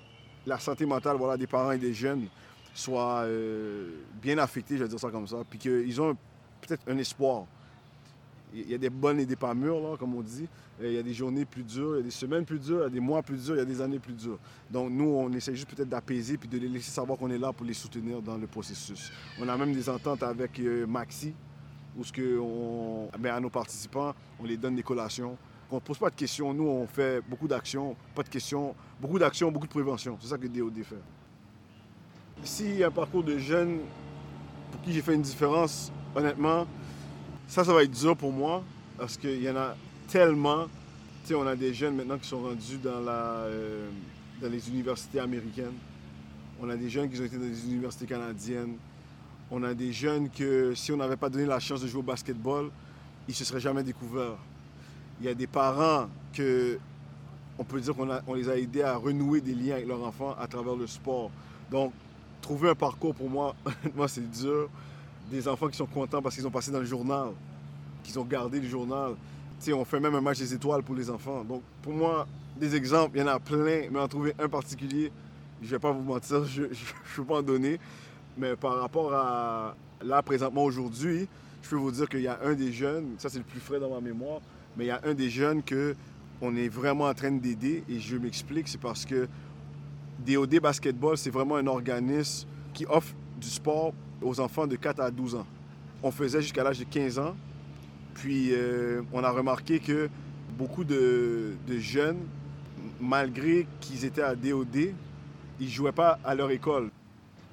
la 0.46 0.58
santé 0.58 0.86
mentale 0.86 1.16
voilà, 1.16 1.36
des 1.36 1.46
parents 1.46 1.72
et 1.72 1.78
des 1.78 1.92
jeunes 1.92 2.26
soit 2.72 3.22
euh, 3.22 3.90
bien 4.20 4.38
affectée, 4.38 4.76
je 4.76 4.82
vais 4.82 4.88
dire 4.88 5.00
ça 5.00 5.10
comme 5.10 5.26
ça, 5.26 5.38
puis 5.48 5.58
qu'ils 5.58 6.00
ont 6.00 6.16
peut-être 6.60 6.82
un 6.88 6.98
espoir. 6.98 7.46
Il 8.54 8.70
y 8.70 8.74
a 8.74 8.78
des 8.78 8.90
bonnes 8.90 9.20
et 9.20 9.26
des 9.26 9.36
pas 9.36 9.54
mûres, 9.54 9.80
là, 9.80 9.96
comme 9.98 10.14
on 10.14 10.22
dit. 10.22 10.48
Il 10.80 10.92
y 10.92 10.98
a 10.98 11.02
des 11.02 11.14
journées 11.14 11.44
plus 11.44 11.62
dures, 11.62 11.94
il 11.94 11.98
y 11.98 12.00
a 12.00 12.04
des 12.04 12.10
semaines 12.10 12.44
plus 12.44 12.58
dures, 12.58 12.80
il 12.80 12.82
y 12.82 12.86
a 12.86 12.90
des 12.90 13.00
mois 13.00 13.22
plus 13.22 13.44
durs, 13.44 13.54
il 13.54 13.58
y 13.58 13.62
a 13.62 13.64
des 13.64 13.80
années 13.80 13.98
plus 13.98 14.12
dures. 14.12 14.38
Donc 14.70 14.90
nous, 14.90 15.04
on 15.04 15.32
essaie 15.32 15.54
juste 15.54 15.68
peut-être 15.68 15.88
d'apaiser 15.88 16.36
puis 16.36 16.48
de 16.48 16.58
les 16.58 16.68
laisser 16.68 16.90
savoir 16.90 17.18
qu'on 17.18 17.30
est 17.30 17.38
là 17.38 17.52
pour 17.52 17.66
les 17.66 17.74
soutenir 17.74 18.22
dans 18.22 18.36
le 18.36 18.46
processus. 18.46 19.10
On 19.40 19.48
a 19.48 19.56
même 19.56 19.72
des 19.72 19.88
ententes 19.88 20.22
avec 20.22 20.58
euh, 20.60 20.86
Maxi, 20.86 21.34
où 21.96 22.04
ce 22.04 22.12
que 22.12 22.38
on, 22.38 23.08
ben, 23.18 23.34
à 23.34 23.40
nos 23.40 23.50
participants, 23.50 24.14
on 24.38 24.44
les 24.44 24.56
donne 24.56 24.76
des 24.76 24.82
collations. 24.82 25.36
On 25.70 25.76
ne 25.76 25.80
pose 25.80 25.98
pas 25.98 26.10
de 26.10 26.14
questions. 26.14 26.54
Nous, 26.54 26.66
on 26.66 26.86
fait 26.86 27.22
beaucoup 27.28 27.48
d'actions, 27.48 27.96
pas 28.14 28.22
de 28.22 28.28
questions, 28.28 28.74
beaucoup 29.00 29.18
d'actions, 29.18 29.50
beaucoup 29.50 29.66
de 29.66 29.72
prévention. 29.72 30.16
C'est 30.20 30.28
ça 30.28 30.38
que 30.38 30.46
DOD 30.46 30.82
fait. 30.84 30.96
S'il 32.42 32.76
y 32.76 32.84
a 32.84 32.88
un 32.88 32.90
parcours 32.90 33.24
de 33.24 33.38
jeunes 33.38 33.80
pour 34.70 34.80
qui 34.82 34.92
j'ai 34.92 35.02
fait 35.02 35.14
une 35.14 35.22
différence, 35.22 35.90
honnêtement, 36.14 36.66
ça, 37.46 37.64
ça 37.64 37.72
va 37.72 37.82
être 37.82 37.90
dur 37.90 38.16
pour 38.16 38.32
moi 38.32 38.62
parce 38.98 39.16
qu'il 39.16 39.42
y 39.42 39.50
en 39.50 39.56
a 39.56 39.76
tellement. 40.08 40.64
Tu 41.22 41.28
sais, 41.28 41.34
on 41.34 41.46
a 41.46 41.56
des 41.56 41.74
jeunes 41.74 41.96
maintenant 41.96 42.18
qui 42.18 42.28
sont 42.28 42.40
rendus 42.40 42.78
dans, 42.78 43.00
la, 43.00 43.12
euh, 43.12 43.88
dans 44.40 44.48
les 44.48 44.68
universités 44.68 45.20
américaines. 45.20 45.74
On 46.60 46.70
a 46.70 46.76
des 46.76 46.88
jeunes 46.88 47.10
qui 47.10 47.20
ont 47.20 47.24
été 47.24 47.36
dans 47.36 47.44
les 47.44 47.64
universités 47.66 48.06
canadiennes. 48.06 48.76
On 49.50 49.62
a 49.62 49.74
des 49.74 49.92
jeunes 49.92 50.30
que 50.30 50.74
si 50.74 50.92
on 50.92 50.96
n'avait 50.96 51.16
pas 51.16 51.28
donné 51.28 51.46
la 51.46 51.60
chance 51.60 51.80
de 51.82 51.86
jouer 51.86 52.00
au 52.00 52.04
basketball, 52.04 52.70
ils 53.28 53.32
ne 53.32 53.36
se 53.36 53.44
seraient 53.44 53.60
jamais 53.60 53.82
découverts. 53.82 54.38
Il 55.20 55.26
y 55.26 55.28
a 55.28 55.34
des 55.34 55.46
parents 55.46 56.08
que 56.32 56.78
on 57.58 57.64
peut 57.64 57.80
dire 57.80 57.94
qu'on 57.94 58.08
on 58.26 58.34
les 58.34 58.48
a 58.48 58.56
aidés 58.56 58.82
à 58.82 58.96
renouer 58.96 59.40
des 59.40 59.54
liens 59.54 59.74
avec 59.74 59.86
leurs 59.86 60.02
enfants 60.02 60.36
à 60.38 60.46
travers 60.46 60.76
le 60.76 60.86
sport. 60.86 61.30
Donc, 61.70 61.92
trouver 62.42 62.70
un 62.70 62.74
parcours 62.74 63.14
pour 63.14 63.30
moi, 63.30 63.54
honnêtement, 63.64 64.08
c'est 64.08 64.30
dur. 64.30 64.68
Des 65.30 65.48
enfants 65.48 65.68
qui 65.68 65.76
sont 65.76 65.86
contents 65.86 66.22
parce 66.22 66.34
qu'ils 66.34 66.46
ont 66.46 66.50
passé 66.50 66.70
dans 66.70 66.78
le 66.78 66.84
journal, 66.84 67.28
qu'ils 68.02 68.18
ont 68.18 68.24
gardé 68.24 68.60
le 68.60 68.68
journal. 68.68 69.14
On 69.72 69.84
fait 69.84 70.00
même 70.00 70.14
un 70.14 70.20
match 70.20 70.38
des 70.38 70.54
étoiles 70.54 70.82
pour 70.82 70.94
les 70.94 71.10
enfants. 71.10 71.42
Donc, 71.42 71.62
pour 71.82 71.92
moi, 71.92 72.26
des 72.56 72.74
exemples, 72.76 73.16
il 73.16 73.20
y 73.20 73.22
en 73.22 73.28
a 73.28 73.38
plein, 73.40 73.88
mais 73.90 73.98
en 73.98 74.08
trouver 74.08 74.34
un 74.38 74.48
particulier, 74.48 75.10
je 75.62 75.68
vais 75.68 75.78
pas 75.78 75.92
vous 75.92 76.02
mentir, 76.02 76.44
je 76.44 76.62
ne 76.62 76.68
peux 77.16 77.24
pas 77.24 77.38
en 77.38 77.42
donner. 77.42 77.80
Mais 78.38 78.54
par 78.54 78.78
rapport 78.80 79.12
à 79.12 79.74
là, 80.02 80.22
présentement, 80.22 80.64
aujourd'hui, 80.64 81.26
je 81.62 81.70
peux 81.70 81.76
vous 81.76 81.90
dire 81.90 82.08
qu'il 82.08 82.20
y 82.20 82.28
a 82.28 82.38
un 82.44 82.54
des 82.54 82.72
jeunes, 82.72 83.14
ça 83.18 83.28
c'est 83.28 83.38
le 83.38 83.44
plus 83.44 83.60
frais 83.60 83.80
dans 83.80 83.90
ma 83.90 84.00
mémoire, 84.00 84.40
mais 84.76 84.84
il 84.84 84.88
y 84.88 84.90
a 84.90 85.00
un 85.04 85.14
des 85.14 85.30
jeunes 85.30 85.62
que 85.62 85.96
on 86.40 86.54
est 86.54 86.68
vraiment 86.68 87.04
en 87.04 87.14
train 87.14 87.30
d'aider 87.30 87.82
et 87.88 87.98
je 87.98 88.16
m'explique, 88.16 88.68
c'est 88.68 88.80
parce 88.80 89.06
que 89.06 89.26
DOD 90.24 90.60
Basketball, 90.60 91.16
c'est 91.16 91.30
vraiment 91.30 91.56
un 91.56 91.66
organisme 91.66 92.46
qui 92.74 92.84
offre 92.86 93.14
du 93.40 93.48
sport 93.48 93.92
aux 94.22 94.40
enfants 94.40 94.66
de 94.66 94.76
4 94.76 95.00
à 95.00 95.10
12 95.10 95.34
ans. 95.36 95.46
On 96.02 96.10
faisait 96.10 96.40
jusqu'à 96.42 96.62
l'âge 96.64 96.78
de 96.78 96.84
15 96.84 97.18
ans, 97.18 97.34
puis 98.14 98.50
euh, 98.52 99.02
on 99.12 99.22
a 99.24 99.30
remarqué 99.30 99.78
que 99.80 100.08
beaucoup 100.58 100.84
de, 100.84 101.54
jeunes, 101.78 102.18
malgré 103.00 103.66
qu'ils 103.80 104.04
étaient 104.04 104.22
à 104.22 104.34
DOD, 104.34 104.76
ils 105.60 105.66
ne 105.66 105.70
jouaient 105.70 105.92
pas 105.92 106.18
à 106.24 106.34
leur 106.34 106.50
école. 106.50 106.90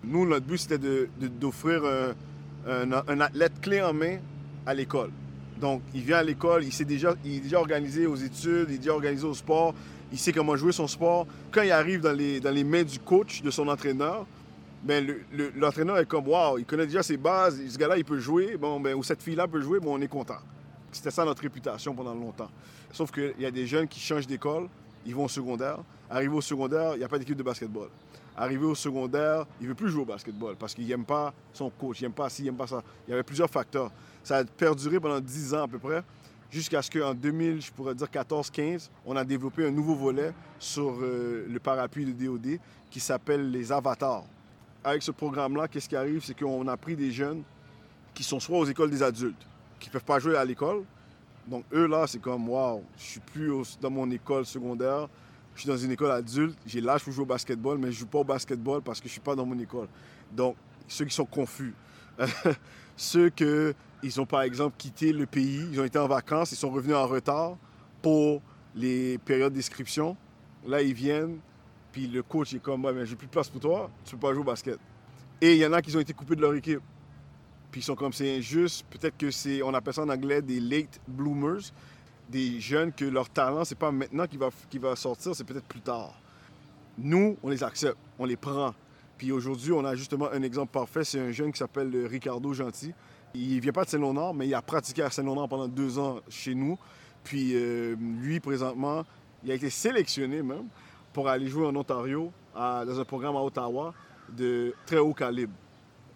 Nous, 0.04 0.28
notre 0.28 0.46
but, 0.46 0.58
c'était 0.58 0.78
de- 0.78 1.08
de- 1.20 1.28
d'offrir 1.28 1.84
un, 1.86 2.92
un- 2.92 3.20
athlète 3.22 3.60
clé 3.62 3.82
en 3.82 3.94
main 3.94 4.18
à 4.66 4.74
l'école. 4.74 5.10
Donc, 5.60 5.82
il 5.94 6.02
vient 6.02 6.18
à 6.18 6.24
l'école, 6.24 6.64
il, 6.64 6.74
il 7.26 7.36
est 7.38 7.40
déjà 7.40 7.60
organisé 7.60 8.06
aux 8.06 8.16
études, 8.16 8.68
il 8.70 8.76
est 8.76 8.80
déjà 8.80 8.94
organisé 8.94 9.26
au 9.26 9.34
sport, 9.34 9.74
il 10.12 10.18
sait 10.20 10.34
comment 10.34 10.56
jouer 10.58 10.72
son 10.74 10.88
sport. 10.88 11.26
Quand 11.52 11.62
il 11.62 11.72
arrive 11.72 12.02
dans 12.02 12.12
les, 12.12 12.40
dans 12.40 12.52
les 12.52 12.64
mains 12.64 12.84
du 12.84 13.00
coach, 13.00 13.42
de 13.42 13.50
son 13.52 13.68
entraîneur, 13.70 14.26
le- 14.88 15.52
l'entraîneur 15.56 15.98
est 15.98 16.06
comme, 16.06 16.28
waouh, 16.28 16.58
il 16.60 16.66
connaît 16.66 16.86
déjà 16.86 17.04
ses 17.04 17.18
bases, 17.18 17.62
ce 17.68 17.78
gars-là, 17.78 17.98
il 17.98 18.06
peut 18.06 18.20
jouer, 18.20 18.58
bon, 18.58 18.80
ben, 18.80 18.94
ou 18.96 19.04
cette 19.04 19.22
fille-là 19.22 19.48
peut 19.48 19.62
jouer, 19.62 19.80
bon, 19.80 19.98
on 19.98 20.02
est 20.02 20.08
content. 20.08 20.40
C'était 20.92 21.12
ça 21.12 21.24
notre 21.26 21.42
réputation 21.42 21.96
pendant 21.96 22.14
longtemps. 22.14 22.50
Sauf 22.92 23.12
qu'il 23.12 23.34
y 23.40 23.46
a 23.46 23.52
des 23.52 23.66
jeunes 23.66 23.88
qui 23.88 24.00
changent 24.00 24.28
d'école, 24.28 24.68
ils 25.06 25.16
vont 25.16 25.26
au 25.26 25.30
secondaire. 25.30 25.80
Arrivé 26.10 26.34
au 26.36 26.42
secondaire, 26.42 26.92
il 26.96 27.00
n'y 27.00 27.04
a 27.04 27.08
pas 27.08 27.18
d'équipe 27.18 27.36
de 27.38 27.44
basketball. 27.44 27.88
Arrivé 28.36 28.66
au 28.66 28.76
secondaire, 28.76 29.46
il 29.60 29.64
ne 29.64 29.70
veut 29.70 29.76
plus 29.76 29.90
jouer 29.90 30.02
au 30.02 30.06
basketball 30.06 30.56
parce 30.58 30.74
qu'il 30.74 30.88
n'aime 30.88 31.06
pas 31.06 31.34
son 31.54 31.70
coach, 31.70 32.00
il 32.02 32.04
n'aime 32.04 32.14
pas 32.14 32.30
ci, 32.30 32.42
il 32.42 32.46
n'aime 32.46 32.56
pas 32.56 32.68
ça. 32.68 32.84
Il 33.08 33.12
y 33.12 33.14
avait 33.14 33.24
plusieurs 33.24 33.50
facteurs. 33.50 33.92
Ça 34.24 34.38
a 34.38 34.44
perduré 34.44 35.00
pendant 35.00 35.20
10 35.20 35.54
ans 35.54 35.64
à 35.64 35.68
peu 35.68 35.78
près, 35.80 36.04
jusqu'à 36.52 36.82
ce 36.82 36.90
qu'en 36.92 37.14
2000, 37.14 37.62
je 37.62 37.72
pourrais 37.72 37.96
dire 37.96 38.08
14-15, 38.08 38.90
on 39.06 39.16
a 39.16 39.24
développé 39.24 39.66
un 39.68 39.72
nouveau 39.72 39.96
volet 39.96 40.34
sur 40.60 40.96
euh, 41.02 41.46
le 41.50 41.60
parapluie 41.60 42.06
de 42.06 42.12
DOD 42.26 42.60
qui 42.90 43.00
s'appelle 43.00 43.50
les 43.52 43.72
avatars. 43.72 44.24
Avec 44.84 45.02
ce 45.02 45.12
programme-là, 45.12 45.68
qu'est-ce 45.68 45.88
qui 45.88 45.96
arrive, 45.96 46.24
c'est 46.24 46.38
qu'on 46.38 46.68
a 46.68 46.78
pris 46.78 46.96
des 46.96 47.12
jeunes 47.12 47.44
qui 48.14 48.24
sont 48.24 48.40
soit 48.40 48.58
aux 48.58 48.66
écoles 48.66 48.92
des 48.92 49.02
adultes, 49.02 49.48
qui 49.80 49.90
ne 49.90 49.94
peuvent 49.94 50.04
pas 50.04 50.20
jouer 50.20 50.36
à 50.36 50.46
l'école. 50.46 50.84
Donc 51.48 51.64
eux, 51.74 51.88
là, 51.88 52.06
c'est 52.08 52.20
comme, 52.20 52.48
waouh, 52.50 52.84
je 52.98 53.04
suis 53.04 53.20
plus 53.20 53.78
dans 53.82 53.90
mon 53.90 54.10
école 54.12 54.46
secondaire, 54.46 55.08
je 55.56 55.62
suis 55.62 55.70
dans 55.70 55.78
une 55.78 55.92
école 55.92 56.12
adulte, 56.12 56.58
j'ai 56.66 56.82
l'âge 56.82 57.04
pour 57.04 57.14
jouer 57.14 57.24
au 57.24 57.28
basketball, 57.28 57.78
mais 57.78 57.92
je 57.92 58.00
joue 58.00 58.08
pas 58.08 58.20
au 58.20 58.24
basketball 58.24 58.82
parce 58.82 59.00
que 59.00 59.08
je 59.08 59.14
suis 59.14 59.22
pas 59.22 59.36
dans 59.36 59.46
mon 59.46 59.58
école. 59.60 59.88
Donc, 60.32 60.56
ceux 60.88 61.06
qui 61.06 61.14
sont 61.14 61.26
confus, 61.26 61.74
ceux 62.98 63.30
que 63.30 63.74
ils 64.04 64.20
ont 64.20 64.26
par 64.26 64.42
exemple 64.42 64.76
quitté 64.78 65.14
le 65.14 65.26
pays, 65.26 65.66
ils 65.72 65.80
ont 65.80 65.86
été 65.86 65.98
en 65.98 66.08
vacances, 66.08 66.52
ils 66.52 66.58
sont 66.58 66.70
revenus 66.70 66.96
en 66.96 67.08
retard 67.08 67.56
pour 68.02 68.42
les 68.76 69.18
périodes 69.20 69.54
d'inscription. 69.54 70.18
Là, 70.68 70.82
ils 70.82 70.94
viennent, 70.94 71.40
puis 71.94 72.08
le 72.08 72.24
coach 72.24 72.56
est 72.56 72.60
comme, 72.60 72.84
ouais, 72.84 73.06
j'ai 73.06 73.16
plus 73.16 73.28
de 73.28 73.32
place 73.32 73.48
pour 73.48 73.62
toi, 73.62 73.90
tu 74.04 74.16
peux 74.16 74.28
pas 74.28 74.34
jouer 74.34 74.42
au 74.42 74.46
basket. 74.46 74.80
Et 75.40 75.54
il 75.54 75.60
y 75.60 75.66
en 75.66 75.72
a 75.74 75.82
qui 75.82 75.96
ont 75.96 76.00
été 76.00 76.12
coupés 76.12 76.36
de 76.36 76.42
leur 76.42 76.56
équipe. 76.56 76.82
Puis 77.72 77.82
ils 77.82 77.84
sont 77.84 77.96
comme, 77.96 78.12
c'est 78.12 78.38
injuste. 78.38 78.84
Peut-être 78.90 79.16
que 79.16 79.30
c'est, 79.30 79.62
on 79.62 79.74
appelle 79.74 79.94
ça 79.94 80.02
en 80.02 80.10
anglais 80.10 80.42
des 80.42 80.60
late 80.60 81.00
bloomers, 81.08 81.62
des 82.28 82.60
jeunes 82.60 82.92
que 82.92 83.06
leur 83.06 83.30
talent, 83.30 83.64
c'est 83.64 83.78
pas 83.78 83.92
maintenant 83.92 84.26
qui 84.26 84.38
va, 84.38 84.50
va 84.82 84.96
sortir, 84.96 85.36
c'est 85.36 85.44
peut-être 85.44 85.68
plus 85.68 85.82
tard. 85.82 86.20
Nous, 86.98 87.38
on 87.44 87.50
les 87.50 87.64
accepte, 87.64 87.98
on 88.18 88.26
les 88.26 88.38
prend. 88.38 88.74
Puis 89.18 89.32
aujourd'hui, 89.32 89.72
on 89.72 89.86
a 89.86 89.96
justement 89.96 90.32
un 90.32 90.42
exemple 90.42 90.72
parfait. 90.72 91.04
C'est 91.04 91.20
un 91.20 91.32
jeune 91.32 91.52
qui 91.52 91.60
s'appelle 91.60 92.08
Ricardo 92.08 92.54
Gentil. 92.54 92.92
Il 93.36 93.60
vient 93.60 93.72
pas 93.72 93.86
de 93.86 93.90
Saint-Léonard, 93.90 94.34
mais 94.34 94.48
il 94.48 94.54
a 94.56 94.64
pratiqué 94.64 95.04
à 95.04 95.12
Saint-Léonard 95.12 95.48
pendant 95.48 95.68
deux 95.68 96.00
ans 96.00 96.22
chez 96.28 96.56
nous. 96.56 96.78
Puis 97.24 97.52
euh, 97.54 97.96
lui, 98.20 98.40
présentement, 98.40 99.04
il 99.44 99.52
a 99.52 99.54
été 99.54 99.70
sélectionné 99.70 100.42
même 100.42 100.68
pour 101.14 101.30
aller 101.30 101.48
jouer 101.48 101.68
en 101.68 101.76
Ontario 101.76 102.32
dans 102.56 103.00
un 103.00 103.06
programme 103.06 103.36
à 103.36 103.42
Ottawa 103.42 103.94
de 104.30 104.74
très 104.86 104.98
haut 104.98 105.14
calibre. 105.14 105.54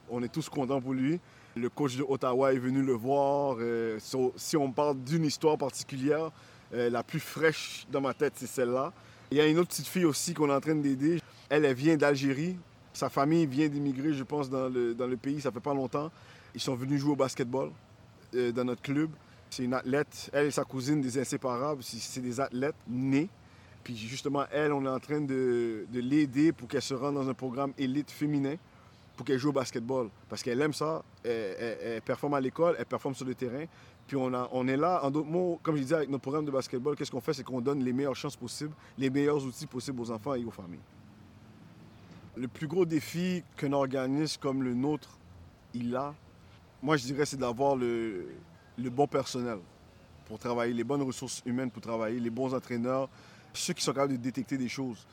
On 0.09 0.23
est 0.23 0.29
tous 0.29 0.49
contents 0.49 0.81
pour 0.81 0.93
lui. 0.93 1.19
Le 1.55 1.69
coach 1.69 1.95
de 1.95 2.03
Ottawa 2.03 2.53
est 2.53 2.59
venu 2.59 2.81
le 2.81 2.93
voir. 2.93 3.57
Euh, 3.59 3.97
si 4.35 4.57
on 4.57 4.71
parle 4.71 4.97
d'une 5.03 5.25
histoire 5.25 5.57
particulière, 5.57 6.31
euh, 6.73 6.89
la 6.89 7.03
plus 7.03 7.19
fraîche 7.19 7.87
dans 7.91 8.01
ma 8.01 8.13
tête, 8.13 8.33
c'est 8.35 8.47
celle-là. 8.47 8.93
Il 9.31 9.37
y 9.37 9.41
a 9.41 9.47
une 9.47 9.57
autre 9.57 9.69
petite 9.69 9.87
fille 9.87 10.05
aussi 10.05 10.33
qu'on 10.33 10.49
est 10.49 10.53
en 10.53 10.61
train 10.61 10.75
d'aider. 10.75 11.19
Elle, 11.49 11.71
vient 11.73 11.97
d'Algérie. 11.97 12.57
Sa 12.93 13.09
famille 13.09 13.45
vient 13.45 13.67
d'immigrer, 13.67 14.13
je 14.13 14.23
pense, 14.23 14.49
dans 14.49 14.69
le, 14.69 14.93
dans 14.93 15.07
le 15.07 15.17
pays. 15.17 15.41
Ça 15.41 15.51
fait 15.51 15.59
pas 15.59 15.73
longtemps. 15.73 16.11
Ils 16.53 16.61
sont 16.61 16.75
venus 16.75 17.01
jouer 17.01 17.11
au 17.11 17.15
basketball 17.15 17.71
euh, 18.35 18.51
dans 18.51 18.63
notre 18.63 18.81
club. 18.81 19.09
C'est 19.49 19.63
une 19.63 19.73
athlète. 19.73 20.29
Elle 20.33 20.47
et 20.47 20.51
sa 20.51 20.63
cousine, 20.63 21.01
des 21.01 21.19
inséparables. 21.19 21.81
C'est 21.83 22.21
des 22.21 22.39
athlètes 22.39 22.75
nés. 22.87 23.29
Puis 23.88 23.96
justement, 23.96 24.44
elle, 24.51 24.74
on 24.74 24.84
est 24.86 24.89
en 24.89 25.00
train 25.00 25.22
de, 25.22 25.86
de 25.89 26.00
l'aider 26.01 26.51
pour 26.51 26.67
qu'elle 26.67 26.82
se 26.82 26.94
rende 26.94 27.15
dans 27.15 27.29
un 27.29 27.34
programme 27.34 27.72
élite 27.77 28.12
féminin 28.12 28.56
pour 29.15 29.25
qu'elle 29.25 29.38
joue 29.38 29.48
au 29.48 29.53
basketball. 29.53 30.10
Parce 30.27 30.44
qu'elle 30.44 30.62
aime 30.62 30.74
ça. 30.74 31.06
Elle, 31.24 32.01
performe 32.01 32.34
à 32.34 32.41
l'école, 32.41 32.75
elle 32.77 32.86
performe 32.86 33.15
sur 33.15 33.25
le 33.25 33.34
terrain. 33.34 33.63
Puis 34.06 34.17
on, 34.17 34.34
a- 34.34 34.50
on 34.51 34.67
est 34.67 34.75
là, 34.75 35.00
en 35.06 35.10
d'autres 35.10 35.29
mots, 35.29 35.58
comme 35.63 35.77
je 35.77 35.84
disais, 35.84 35.96
avec 35.96 36.10
notre 36.10 36.22
programme 36.22 36.44
de 36.44 36.51
basketball, 36.51 36.98
qu'est-ce 36.98 37.12
qu'on 37.12 37.22
fait? 37.22 37.32
C'est 37.32 37.46
qu'on 37.46 37.62
donne 37.62 37.82
les 37.82 37.94
meilleures 37.94 38.13
chances 38.17 38.36
possibles, 38.36 38.74
les 38.98 39.10
meilleurs 39.10 39.41
outils 39.46 39.67
possibles 39.67 40.01
aux 40.01 40.12
enfants 40.12 40.36
et 40.36 40.44
aux 40.44 40.51
familles. 40.51 40.84
Le 42.36 42.50
plus 42.50 42.67
gros 42.67 42.86
défi 42.86 43.41
qu'un 43.56 43.72
organisme 43.72 44.38
comme 44.41 44.63
le 44.63 44.74
nôtre, 44.74 45.17
il 45.74 45.96
a, 45.96 46.13
moi 46.84 46.98
je 46.98 47.06
dirais, 47.06 47.25
c'est 47.25 47.38
d'avoir 47.39 47.77
le 47.77 48.27
bon 48.91 49.08
personnel 49.08 49.60
pour 50.25 50.39
travailler, 50.39 50.74
les 50.74 50.84
bonnes 50.84 51.03
ressources 51.03 51.41
humaines 51.46 51.72
pour 51.72 51.82
travailler, 51.82 52.20
les 52.20 52.29
bons 52.29 52.53
entraîneurs, 52.53 53.08
ceux 53.59 53.73
qui 53.73 53.83
sont 53.83 53.93
capables 53.93 54.13
de 54.13 54.17
détecter 54.17 54.57
des 54.57 54.69
choses. 54.69 55.05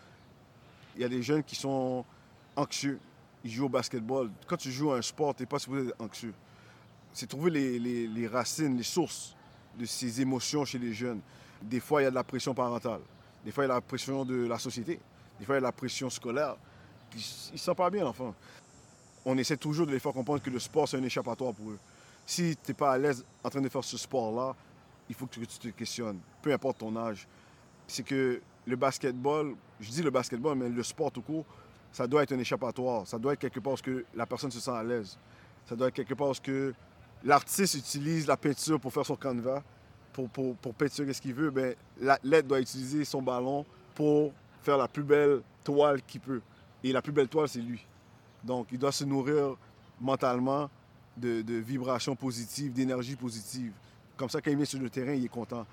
Il 0.96 1.02
y 1.02 1.04
a 1.04 1.08
des 1.08 1.22
jeunes 1.22 1.42
qui 1.42 1.56
sont 1.56 2.04
anxieux, 2.56 2.98
ils 3.44 3.50
jouent 3.50 3.66
au 3.66 3.68
basketball. 3.68 4.30
Quand 4.46 4.56
tu 4.56 4.70
joues 4.70 4.92
à 4.92 4.98
un 4.98 5.02
sport, 5.02 5.34
tu 5.34 5.42
n'es 5.42 5.46
pas 5.46 5.58
supposé 5.58 5.88
être 5.88 6.00
anxieux. 6.00 6.34
C'est 7.12 7.28
trouver 7.28 7.50
les, 7.50 8.28
racines, 8.28 8.76
les 8.76 8.82
sources 8.82 9.36
de 9.78 9.84
ces 9.86 10.20
émotions 10.20 10.64
chez 10.64 10.78
les 10.78 10.92
jeunes. 10.92 11.20
Des 11.62 11.80
fois, 11.80 12.00
il 12.00 12.04
y 12.04 12.06
a 12.06 12.10
de 12.10 12.14
la 12.14 12.24
pression 12.24 12.54
parentale. 12.54 13.00
Des 13.44 13.50
fois, 13.50 13.64
il 13.64 13.68
y 13.68 13.70
a 13.70 13.74
la 13.74 13.80
pression 13.80 14.24
de 14.24 14.46
la 14.46 14.58
société. 14.58 14.98
Des 15.38 15.44
fois, 15.44 15.54
il 15.54 15.56
y 15.56 15.58
a 15.58 15.60
de 15.60 15.66
la 15.66 15.72
pression 15.72 16.10
scolaire. 16.10 16.56
Ils 17.12 17.18
ne 17.18 17.22
se 17.22 17.56
sentent 17.56 17.76
pas 17.76 17.90
bien, 17.90 18.04
l'enfant. 18.04 18.34
On 19.24 19.38
essaie 19.38 19.56
toujours 19.56 19.86
de 19.86 19.92
les 19.92 20.00
faire 20.00 20.12
comprendre 20.12 20.42
que 20.42 20.50
le 20.50 20.58
sport, 20.58 20.88
c'est 20.88 20.96
un 20.96 21.02
échappatoire 21.02 21.54
pour 21.54 21.70
eux. 21.70 21.78
Si 22.26 22.56
tu 22.56 22.70
n'es 22.70 22.74
pas 22.74 22.92
à 22.92 22.98
l'aise 22.98 23.24
en 23.42 23.50
train 23.50 23.60
de 23.60 23.68
faire 23.68 23.84
ce 23.84 23.96
sport-là, 23.96 24.54
il 25.08 25.14
faut 25.14 25.26
que 25.26 25.40
tu 25.40 25.46
te 25.46 25.68
questionnes, 25.68 26.18
peu 26.42 26.52
importe 26.52 26.78
ton 26.78 26.96
âge. 26.96 27.26
C'est 27.86 28.02
que 28.02 28.40
le 28.66 28.76
basketball, 28.76 29.54
je 29.80 29.90
dis 29.90 30.02
le 30.02 30.10
basketball, 30.10 30.56
mais 30.56 30.68
le 30.68 30.82
sport 30.82 31.10
tout 31.10 31.22
court, 31.22 31.44
ça 31.92 32.06
doit 32.06 32.22
être 32.22 32.32
un 32.32 32.38
échappatoire. 32.38 33.06
Ça 33.06 33.18
doit 33.18 33.34
être 33.34 33.38
quelque 33.38 33.60
part 33.60 33.74
où 33.74 33.76
que 33.76 34.04
la 34.14 34.26
personne 34.26 34.50
se 34.50 34.60
sent 34.60 34.70
à 34.70 34.82
l'aise. 34.82 35.18
Ça 35.66 35.76
doit 35.76 35.88
être 35.88 35.94
quelque 35.94 36.14
part 36.14 36.30
où 36.30 36.34
que 36.42 36.74
l'artiste 37.22 37.74
utilise 37.74 38.26
la 38.26 38.36
peinture 38.36 38.80
pour 38.80 38.92
faire 38.92 39.06
son 39.06 39.16
canevas, 39.16 39.62
pour, 40.12 40.28
pour, 40.28 40.74
peinturer 40.74 41.12
ce 41.12 41.20
qu'il 41.20 41.34
veut. 41.34 41.50
Ben, 41.50 41.74
l'athlète 42.00 42.46
doit 42.46 42.60
utiliser 42.60 43.04
son 43.04 43.22
ballon 43.22 43.64
pour 43.94 44.32
faire 44.62 44.78
la 44.78 44.88
plus 44.88 45.02
belle 45.02 45.42
toile 45.62 46.02
qu'il 46.02 46.20
peut. 46.20 46.40
Et 46.82 46.92
la 46.92 47.00
plus 47.00 47.12
belle 47.12 47.28
toile, 47.28 47.48
c'est 47.48 47.60
lui. 47.60 47.84
Donc, 48.42 48.68
il 48.72 48.78
doit 48.78 48.92
se 48.92 49.04
nourrir 49.04 49.56
mentalement 50.00 50.68
de, 51.16 51.42
de 51.42 51.54
vibrations 51.54 52.16
positives, 52.16 52.72
d'énergie 52.72 53.16
positive. 53.16 53.72
Comme 54.16 54.28
ça, 54.28 54.40
quand 54.40 54.50
il 54.50 54.56
vient 54.56 54.66
sur 54.66 54.80
le 54.80 54.90
terrain, 54.90 55.12
il 55.12 55.24
est 55.24 55.28
content. 55.28 55.66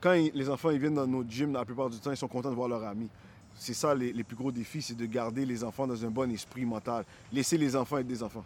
Quand 0.00 0.12
les 0.12 0.48
enfants 0.48 0.70
ils 0.70 0.78
viennent 0.78 0.94
dans 0.94 1.06
notre 1.06 1.30
gym, 1.30 1.52
la 1.52 1.64
plupart 1.64 1.90
du 1.90 1.98
temps, 1.98 2.10
ils 2.10 2.16
sont 2.16 2.28
contents 2.28 2.50
de 2.50 2.54
voir 2.54 2.68
leurs 2.68 2.84
amis. 2.84 3.08
C'est 3.54 3.74
ça 3.74 3.94
les, 3.94 4.12
les 4.12 4.22
plus 4.22 4.36
gros 4.36 4.52
défis, 4.52 4.82
c'est 4.82 4.96
de 4.96 5.06
garder 5.06 5.44
les 5.44 5.64
enfants 5.64 5.86
dans 5.86 6.04
un 6.04 6.10
bon 6.10 6.30
esprit 6.30 6.64
mental. 6.64 7.04
Laisser 7.32 7.58
les 7.58 7.74
enfants 7.74 7.98
être 7.98 8.06
des 8.06 8.22
enfants. 8.22 8.44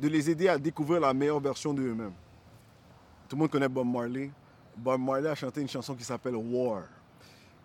De 0.00 0.08
les 0.08 0.30
aider 0.30 0.48
à 0.48 0.56
découvrir 0.58 1.00
la 1.00 1.12
meilleure 1.12 1.40
version 1.40 1.74
d'eux-mêmes. 1.74 2.12
Tout 3.28 3.36
le 3.36 3.40
monde 3.40 3.50
connaît 3.50 3.68
Bob 3.68 3.86
Marley. 3.86 4.30
Bob 4.76 5.00
Marley 5.00 5.28
a 5.28 5.34
chanté 5.34 5.60
une 5.60 5.68
chanson 5.68 5.94
qui 5.94 6.04
s'appelle 6.04 6.36
War. 6.36 6.84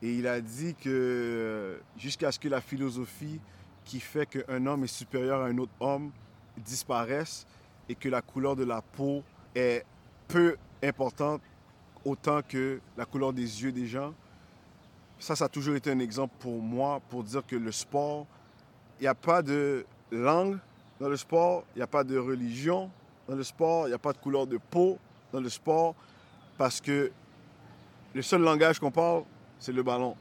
Et 0.01 0.15
il 0.15 0.27
a 0.27 0.39
dit 0.39 0.75
que 0.75 1.79
jusqu'à 1.97 2.31
ce 2.31 2.39
que 2.39 2.47
la 2.47 2.61
philosophie 2.61 3.39
qui 3.85 3.99
fait 3.99 4.25
qu'un 4.25 4.65
homme 4.65 4.83
est 4.83 4.87
supérieur 4.87 5.41
à 5.41 5.45
un 5.45 5.57
autre 5.57 5.73
homme 5.79 6.11
disparaisse 6.57 7.45
et 7.87 7.95
que 7.95 8.07
la 8.09 8.21
couleur 8.21 8.55
de 8.55 8.63
la 8.63 8.81
peau 8.81 9.23
est 9.55 9.83
peu 10.27 10.55
importante 10.83 11.41
autant 12.05 12.41
que 12.41 12.79
la 12.97 13.05
couleur 13.05 13.33
des 13.33 13.63
yeux 13.63 13.71
des 13.71 13.87
gens. 13.87 14.13
Ça, 15.19 15.35
ça 15.35 15.45
a 15.45 15.49
toujours 15.49 15.75
été 15.75 15.91
un 15.91 15.99
exemple 15.99 16.33
pour 16.39 16.61
moi 16.61 17.01
pour 17.09 17.23
dire 17.23 17.45
que 17.45 17.55
le 17.55 17.71
sport, 17.71 18.25
il 18.99 19.03
n'y 19.03 19.07
a 19.07 19.15
pas 19.15 19.41
de 19.41 19.85
langue 20.11 20.57
dans 20.99 21.09
le 21.09 21.17
sport, 21.17 21.63
il 21.75 21.79
n'y 21.79 21.83
a 21.83 21.87
pas 21.87 22.03
de 22.03 22.17
religion 22.17 22.89
dans 23.27 23.35
le 23.35 23.43
sport, 23.43 23.87
il 23.87 23.89
n'y 23.89 23.95
a 23.95 23.99
pas 23.99 24.13
de 24.13 24.17
couleur 24.17 24.47
de 24.47 24.57
peau 24.57 24.97
dans 25.31 25.39
le 25.39 25.49
sport, 25.49 25.93
parce 26.57 26.81
que 26.81 27.11
le 28.13 28.21
seul 28.21 28.41
langage 28.41 28.79
qu'on 28.79 28.91
parle, 28.91 29.23
c'est 29.59 29.71
le 29.71 29.83
ballon. 29.83 30.15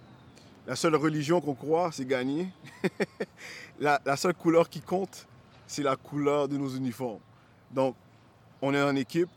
La 0.66 0.76
seule 0.76 0.96
religion 0.96 1.40
qu'on 1.40 1.54
croit, 1.54 1.90
c'est 1.92 2.04
gagner. 2.04 2.48
la, 3.80 4.00
la 4.04 4.16
seule 4.16 4.34
couleur 4.34 4.68
qui 4.68 4.82
compte, 4.82 5.26
c'est 5.66 5.82
la 5.82 5.96
couleur 5.96 6.48
de 6.48 6.58
nos 6.58 6.68
uniformes. 6.68 7.20
Donc, 7.70 7.94
on 8.60 8.74
est 8.74 8.82
en 8.82 8.94
équipe, 8.96 9.30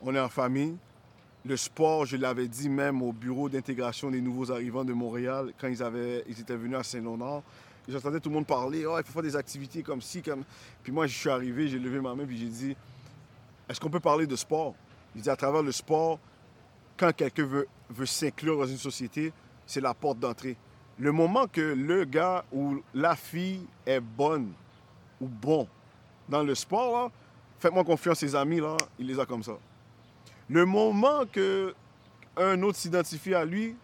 on 0.00 0.14
est 0.14 0.20
en 0.20 0.28
famille. 0.28 0.76
Le 1.44 1.56
sport, 1.56 2.04
je 2.04 2.16
l'avais 2.16 2.48
dit 2.48 2.68
même 2.68 3.00
au 3.00 3.12
bureau 3.12 3.48
d'intégration 3.48 4.10
des 4.10 4.20
nouveaux 4.20 4.50
arrivants 4.50 4.84
de 4.84 4.92
Montréal, 4.92 5.52
quand 5.58 5.68
ils, 5.68 5.80
étaient 6.40 6.56
venus 6.56 6.76
à 6.76 6.82
Saint-Léonard, 6.82 7.42
j'entendais 7.88 8.20
tout 8.20 8.28
le 8.28 8.34
monde 8.34 8.46
parler, 8.46 8.84
oh, 8.86 8.98
il 8.98 9.04
faut 9.04 9.12
faire 9.12 9.22
des 9.22 9.36
activités 9.36 9.82
comme 9.82 10.02
ci. 10.02 10.22
Puis 10.82 10.92
moi, 10.92 11.06
je 11.06 11.16
suis 11.16 11.30
arrivé, 11.30 11.68
j'ai 11.68 11.78
levé 11.78 12.00
ma 12.00 12.14
main, 12.14 12.26
puis 12.26 12.38
j'ai 12.38 12.48
dit, 12.48 12.76
est-ce 13.68 13.80
qu'on 13.80 13.90
peut 13.90 14.00
parler 14.00 14.26
de 14.26 14.36
sport? 14.36 14.74
Il 15.14 15.22
dit, 15.22 15.30
à 15.30 15.36
travers 15.36 15.62
le 15.62 15.72
sport, 15.72 16.18
quand 16.96 17.12
quelqu'un 17.14 17.46
veut, 17.46 18.06
s'inclure 18.06 18.58
dans 18.58 18.66
une 18.66 18.76
société, 18.76 19.32
c'est 19.64 19.80
la 19.80 19.94
porte 19.94 20.18
d'entrée. 20.18 20.56
Le 20.98 21.12
moment 21.12 21.46
que 21.46 21.60
le 21.60 22.04
gars 22.04 22.44
ou 22.52 22.82
la 22.92 23.14
fille 23.14 23.64
est 23.86 24.00
bonne 24.00 24.52
ou 25.20 25.28
bon 25.28 25.68
dans 26.28 26.42
le 26.42 26.54
sport, 26.54 27.12
faites-moi 27.60 27.84
confiance, 27.84 28.18
ses 28.18 28.34
amis, 28.34 28.60
là, 28.60 28.76
il 28.98 29.06
les 29.06 29.18
a 29.20 29.24
comme 29.24 29.44
ça. 29.44 29.56
Le 30.48 30.64
moment 30.64 31.26
que 31.30 31.74
un 32.36 32.62
autre 32.62 32.78
s'identifie 32.78 33.34
à 33.34 33.44
lui, 33.44 33.76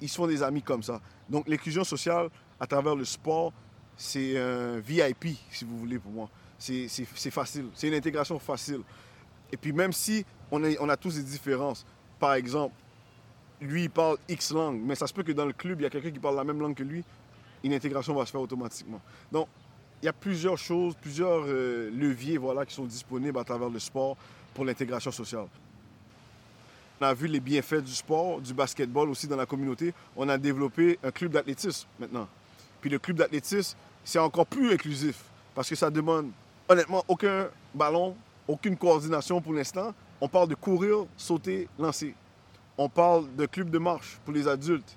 ils 0.00 0.08
sont 0.08 0.26
des 0.26 0.42
amis 0.42 0.62
comme 0.62 0.82
ça. 0.82 1.00
Donc 1.28 1.48
l'inclusion 1.48 1.84
sociale 1.84 2.28
à 2.60 2.66
travers 2.66 2.94
le 2.94 3.04
sport, 3.04 3.52
c'est 3.96 4.38
un 4.38 4.78
VIP, 4.78 5.36
si 5.50 5.64
vous 5.64 5.78
voulez, 5.78 5.98
pour 5.98 6.12
moi. 6.12 6.28
C'est 6.58 7.30
facile. 7.30 7.66
C'est 7.74 7.88
une 7.88 7.94
intégration 7.94 8.38
facile. 8.38 8.80
Et 9.52 9.56
puis 9.56 9.72
même 9.72 9.92
si 9.92 10.24
on, 10.50 10.62
a 10.88 10.96
tous 10.96 11.14
des 11.14 11.22
différences, 11.22 11.86
par 12.18 12.34
exemple, 12.34 12.74
lui, 13.60 13.84
il 13.84 13.90
parle 13.90 14.18
X 14.28 14.52
langue, 14.52 14.80
mais 14.84 14.94
ça 14.94 15.06
se 15.06 15.14
peut 15.14 15.22
que 15.22 15.32
dans 15.32 15.46
le 15.46 15.52
club, 15.52 15.80
il 15.80 15.84
y 15.84 15.86
a 15.86 15.90
quelqu'un 15.90 16.10
qui 16.10 16.18
parle 16.18 16.36
la 16.36 16.44
même 16.44 16.60
langue 16.60 16.74
que 16.74 16.82
lui, 16.82 17.04
une 17.64 17.72
intégration 17.72 18.14
va 18.14 18.24
se 18.24 18.30
faire 18.30 18.40
automatiquement. 18.40 19.00
Donc, 19.32 19.48
il 20.00 20.06
y 20.06 20.08
a 20.08 20.12
plusieurs 20.12 20.58
choses, 20.58 20.94
plusieurs 20.94 21.42
euh, 21.46 21.90
leviers 21.90 22.38
voilà, 22.38 22.64
qui 22.64 22.74
sont 22.74 22.84
disponibles 22.84 23.38
à 23.38 23.44
travers 23.44 23.68
le 23.68 23.80
sport 23.80 24.16
pour 24.58 24.64
l'intégration 24.64 25.12
sociale. 25.12 25.46
On 27.00 27.04
a 27.04 27.14
vu 27.14 27.28
les 27.28 27.38
bienfaits 27.38 27.80
du 27.80 27.94
sport, 27.94 28.40
du 28.40 28.52
basketball 28.52 29.08
aussi 29.08 29.28
dans 29.28 29.36
la 29.36 29.46
communauté. 29.46 29.94
On 30.16 30.28
a 30.28 30.36
développé 30.36 30.98
un 31.04 31.12
club 31.12 31.30
d'athlétisme 31.30 31.86
maintenant. 31.96 32.26
Puis 32.80 32.90
le 32.90 32.98
club 32.98 33.18
d'athlétisme, 33.18 33.78
c'est 34.02 34.18
encore 34.18 34.46
plus 34.46 34.72
inclusif 34.72 35.22
parce 35.54 35.68
que 35.68 35.76
ça 35.76 35.90
demande 35.90 36.32
honnêtement 36.68 37.04
aucun 37.06 37.46
ballon, 37.72 38.16
aucune 38.48 38.76
coordination 38.76 39.40
pour 39.40 39.52
l'instant. 39.52 39.94
On 40.20 40.26
parle 40.26 40.48
de 40.48 40.56
courir, 40.56 41.06
sauter, 41.16 41.68
lancer. 41.78 42.12
On 42.76 42.88
parle 42.88 43.32
de 43.36 43.46
club 43.46 43.70
de 43.70 43.78
marche 43.78 44.18
pour 44.24 44.34
les 44.34 44.48
adultes. 44.48 44.96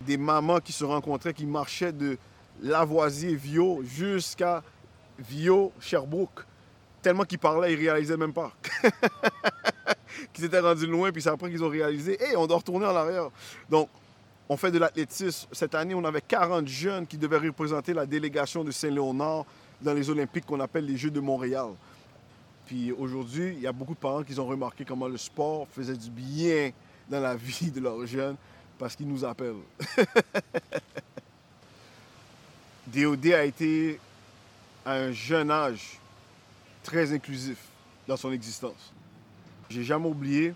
Des 0.00 0.16
mamans 0.16 0.60
qui 0.60 0.72
se 0.72 0.86
rencontraient, 0.86 1.34
qui 1.34 1.44
marchaient 1.44 1.92
de 1.92 2.16
Lavoisier, 2.62 3.34
Vio, 3.34 3.82
jusqu'à 3.84 4.62
Vio, 5.18 5.70
Sherbrooke. 5.80 6.46
Tellement 7.02 7.24
qu'ils 7.24 7.38
parlaient, 7.38 7.72
ils 7.72 7.78
réalisaient 7.78 8.16
même 8.16 8.32
pas. 8.32 8.52
qu'ils 10.32 10.44
étaient 10.44 10.60
rendus 10.60 10.86
loin, 10.86 11.10
puis 11.10 11.20
c'est 11.20 11.28
après 11.28 11.50
qu'ils 11.50 11.62
ont 11.64 11.68
réalisé, 11.68 12.16
hé, 12.22 12.36
on 12.36 12.46
doit 12.46 12.58
retourner 12.58 12.86
en 12.86 12.94
arrière. 12.94 13.28
Donc, 13.68 13.88
on 14.48 14.56
fait 14.56 14.70
de 14.70 14.78
l'athlétisme. 14.78 15.48
Cette 15.52 15.74
année, 15.74 15.94
on 15.94 16.04
avait 16.04 16.20
40 16.20 16.66
jeunes 16.68 17.06
qui 17.06 17.18
devaient 17.18 17.38
représenter 17.38 17.92
la 17.92 18.06
délégation 18.06 18.62
de 18.62 18.70
Saint-Léonard 18.70 19.44
dans 19.80 19.94
les 19.94 20.08
Olympiques 20.10 20.46
qu'on 20.46 20.60
appelle 20.60 20.86
les 20.86 20.96
Jeux 20.96 21.10
de 21.10 21.20
Montréal. 21.20 21.70
Puis 22.66 22.92
aujourd'hui, 22.92 23.54
il 23.56 23.60
y 23.60 23.66
a 23.66 23.72
beaucoup 23.72 23.94
de 23.94 23.98
parents 23.98 24.22
qui 24.22 24.38
ont 24.38 24.46
remarqué 24.46 24.84
comment 24.84 25.08
le 25.08 25.18
sport 25.18 25.66
faisait 25.74 25.96
du 25.96 26.10
bien 26.10 26.70
dans 27.08 27.20
la 27.20 27.34
vie 27.36 27.70
de 27.70 27.80
leurs 27.80 28.06
jeunes 28.06 28.36
parce 28.78 28.94
qu'ils 28.94 29.08
nous 29.08 29.24
appellent. 29.24 29.54
DOD 32.86 33.26
a 33.28 33.44
été 33.44 33.98
à 34.84 34.92
un 34.94 35.12
jeune 35.12 35.50
âge 35.50 35.98
très 36.92 37.10
inclusif 37.10 37.56
dans 38.06 38.18
son 38.18 38.30
existence. 38.32 38.92
J'ai 39.70 39.82
jamais 39.82 40.08
oublié, 40.08 40.52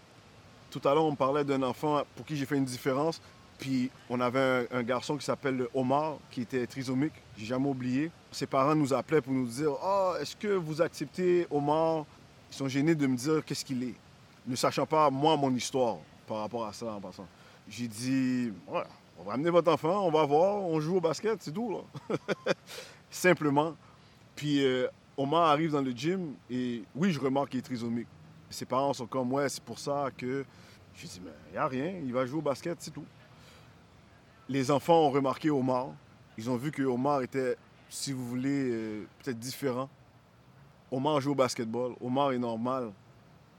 tout 0.71 0.83
à 0.85 0.93
l'heure 0.93 1.07
on 1.07 1.15
parlait 1.15 1.45
d'un 1.45 1.63
enfant 1.63 2.03
pour 2.15 2.27
qui 2.27 2.37
j'ai 2.37 2.45
fait 2.45 2.59
une 2.59 2.67
différence, 2.67 3.23
puis 3.59 3.91
on 4.11 4.21
avait 4.21 4.69
un, 4.71 4.83
garçon 4.83 5.17
qui 5.17 5.25
s'appelle 5.25 5.67
Omar, 5.73 6.19
qui 6.31 6.43
était 6.43 6.67
trisomique, 6.67 7.15
j'ai 7.39 7.47
jamais 7.47 7.71
oublié. 7.71 8.11
Ses 8.31 8.47
parents 8.47 8.75
nous 8.75 8.93
appelaient 8.93 9.23
pour 9.23 9.33
nous 9.33 9.47
dire 9.47 9.71
oh, 9.83 10.13
est-ce 10.21 10.37
que 10.37 10.49
vous 10.49 10.83
acceptez 10.83 11.47
Omar 11.51 12.05
Ils 12.51 12.57
sont 12.57 12.69
gênés 12.69 12.95
de 12.95 13.07
me 13.07 13.17
dire 13.17 13.43
qu'est-ce 13.43 13.65
qu'il 13.65 13.83
est, 13.83 13.95
ne 14.47 14.57
sachant 14.57 14.85
pas 14.85 15.09
moi 15.09 15.39
mon 15.39 15.55
histoire 15.55 15.97
par 16.27 16.41
rapport 16.41 16.67
à 16.67 16.75
ça 16.75 16.93
en 16.93 17.01
passant. 17.01 17.27
J'ai 17.67 17.89
dit 17.89 18.53
ouais, 18.69 18.85
on 19.19 19.23
va 19.23 19.33
amener 19.33 19.49
votre 19.49 19.73
enfant, 19.73 20.07
on 20.07 20.11
va 20.11 20.27
voir, 20.27 20.57
on 20.57 20.79
joue 20.81 20.99
au 20.99 21.01
basket, 21.01 21.43
c'est 21.43 21.53
tout. 21.53 21.81
Là. 22.11 22.17
Simplement. 23.11 23.75
Puis 24.35 24.63
euh, 24.63 24.87
Omar 25.17 25.51
arrive 25.51 25.73
dans 25.73 25.83
le 25.83 25.91
gym 25.93 26.35
et 26.51 26.83
oui, 26.95 27.13
je 27.13 27.21
remarque 27.21 27.51
qu'il 27.51 27.59
est 27.59 27.63
trisomique. 27.63 28.09
Ses 28.51 28.67
parents 28.67 28.93
sont 28.93 29.07
comme, 29.07 29.33
ouais, 29.33 29.49
c'est 29.49 29.63
pour 29.63 29.79
ça 29.79 30.11
que. 30.17 30.45
Je 30.95 31.07
dis, 31.07 31.21
mais 31.23 31.31
il 31.49 31.53
n'y 31.53 31.59
a 31.59 31.67
rien, 31.67 31.93
il 32.03 32.13
va 32.13 32.25
jouer 32.25 32.39
au 32.39 32.43
basket, 32.43 32.77
c'est 32.81 32.91
tout. 32.91 33.05
Les 34.49 34.71
enfants 34.71 35.01
ont 35.01 35.11
remarqué 35.11 35.51
Omar. 35.51 35.89
Ils 36.39 36.49
ont 36.49 36.57
vu 36.57 36.71
que 36.71 36.83
Omar 36.83 37.23
était, 37.23 37.57
si 37.91 38.13
vous 38.13 38.27
voulez, 38.27 38.71
euh, 38.71 39.07
peut-être 39.23 39.39
différent. 39.39 39.91
Omar 40.91 41.21
joue 41.21 41.33
au 41.33 41.35
basketball. 41.35 41.95
Omar 42.01 42.33
est 42.33 42.39
normal. 42.39 42.93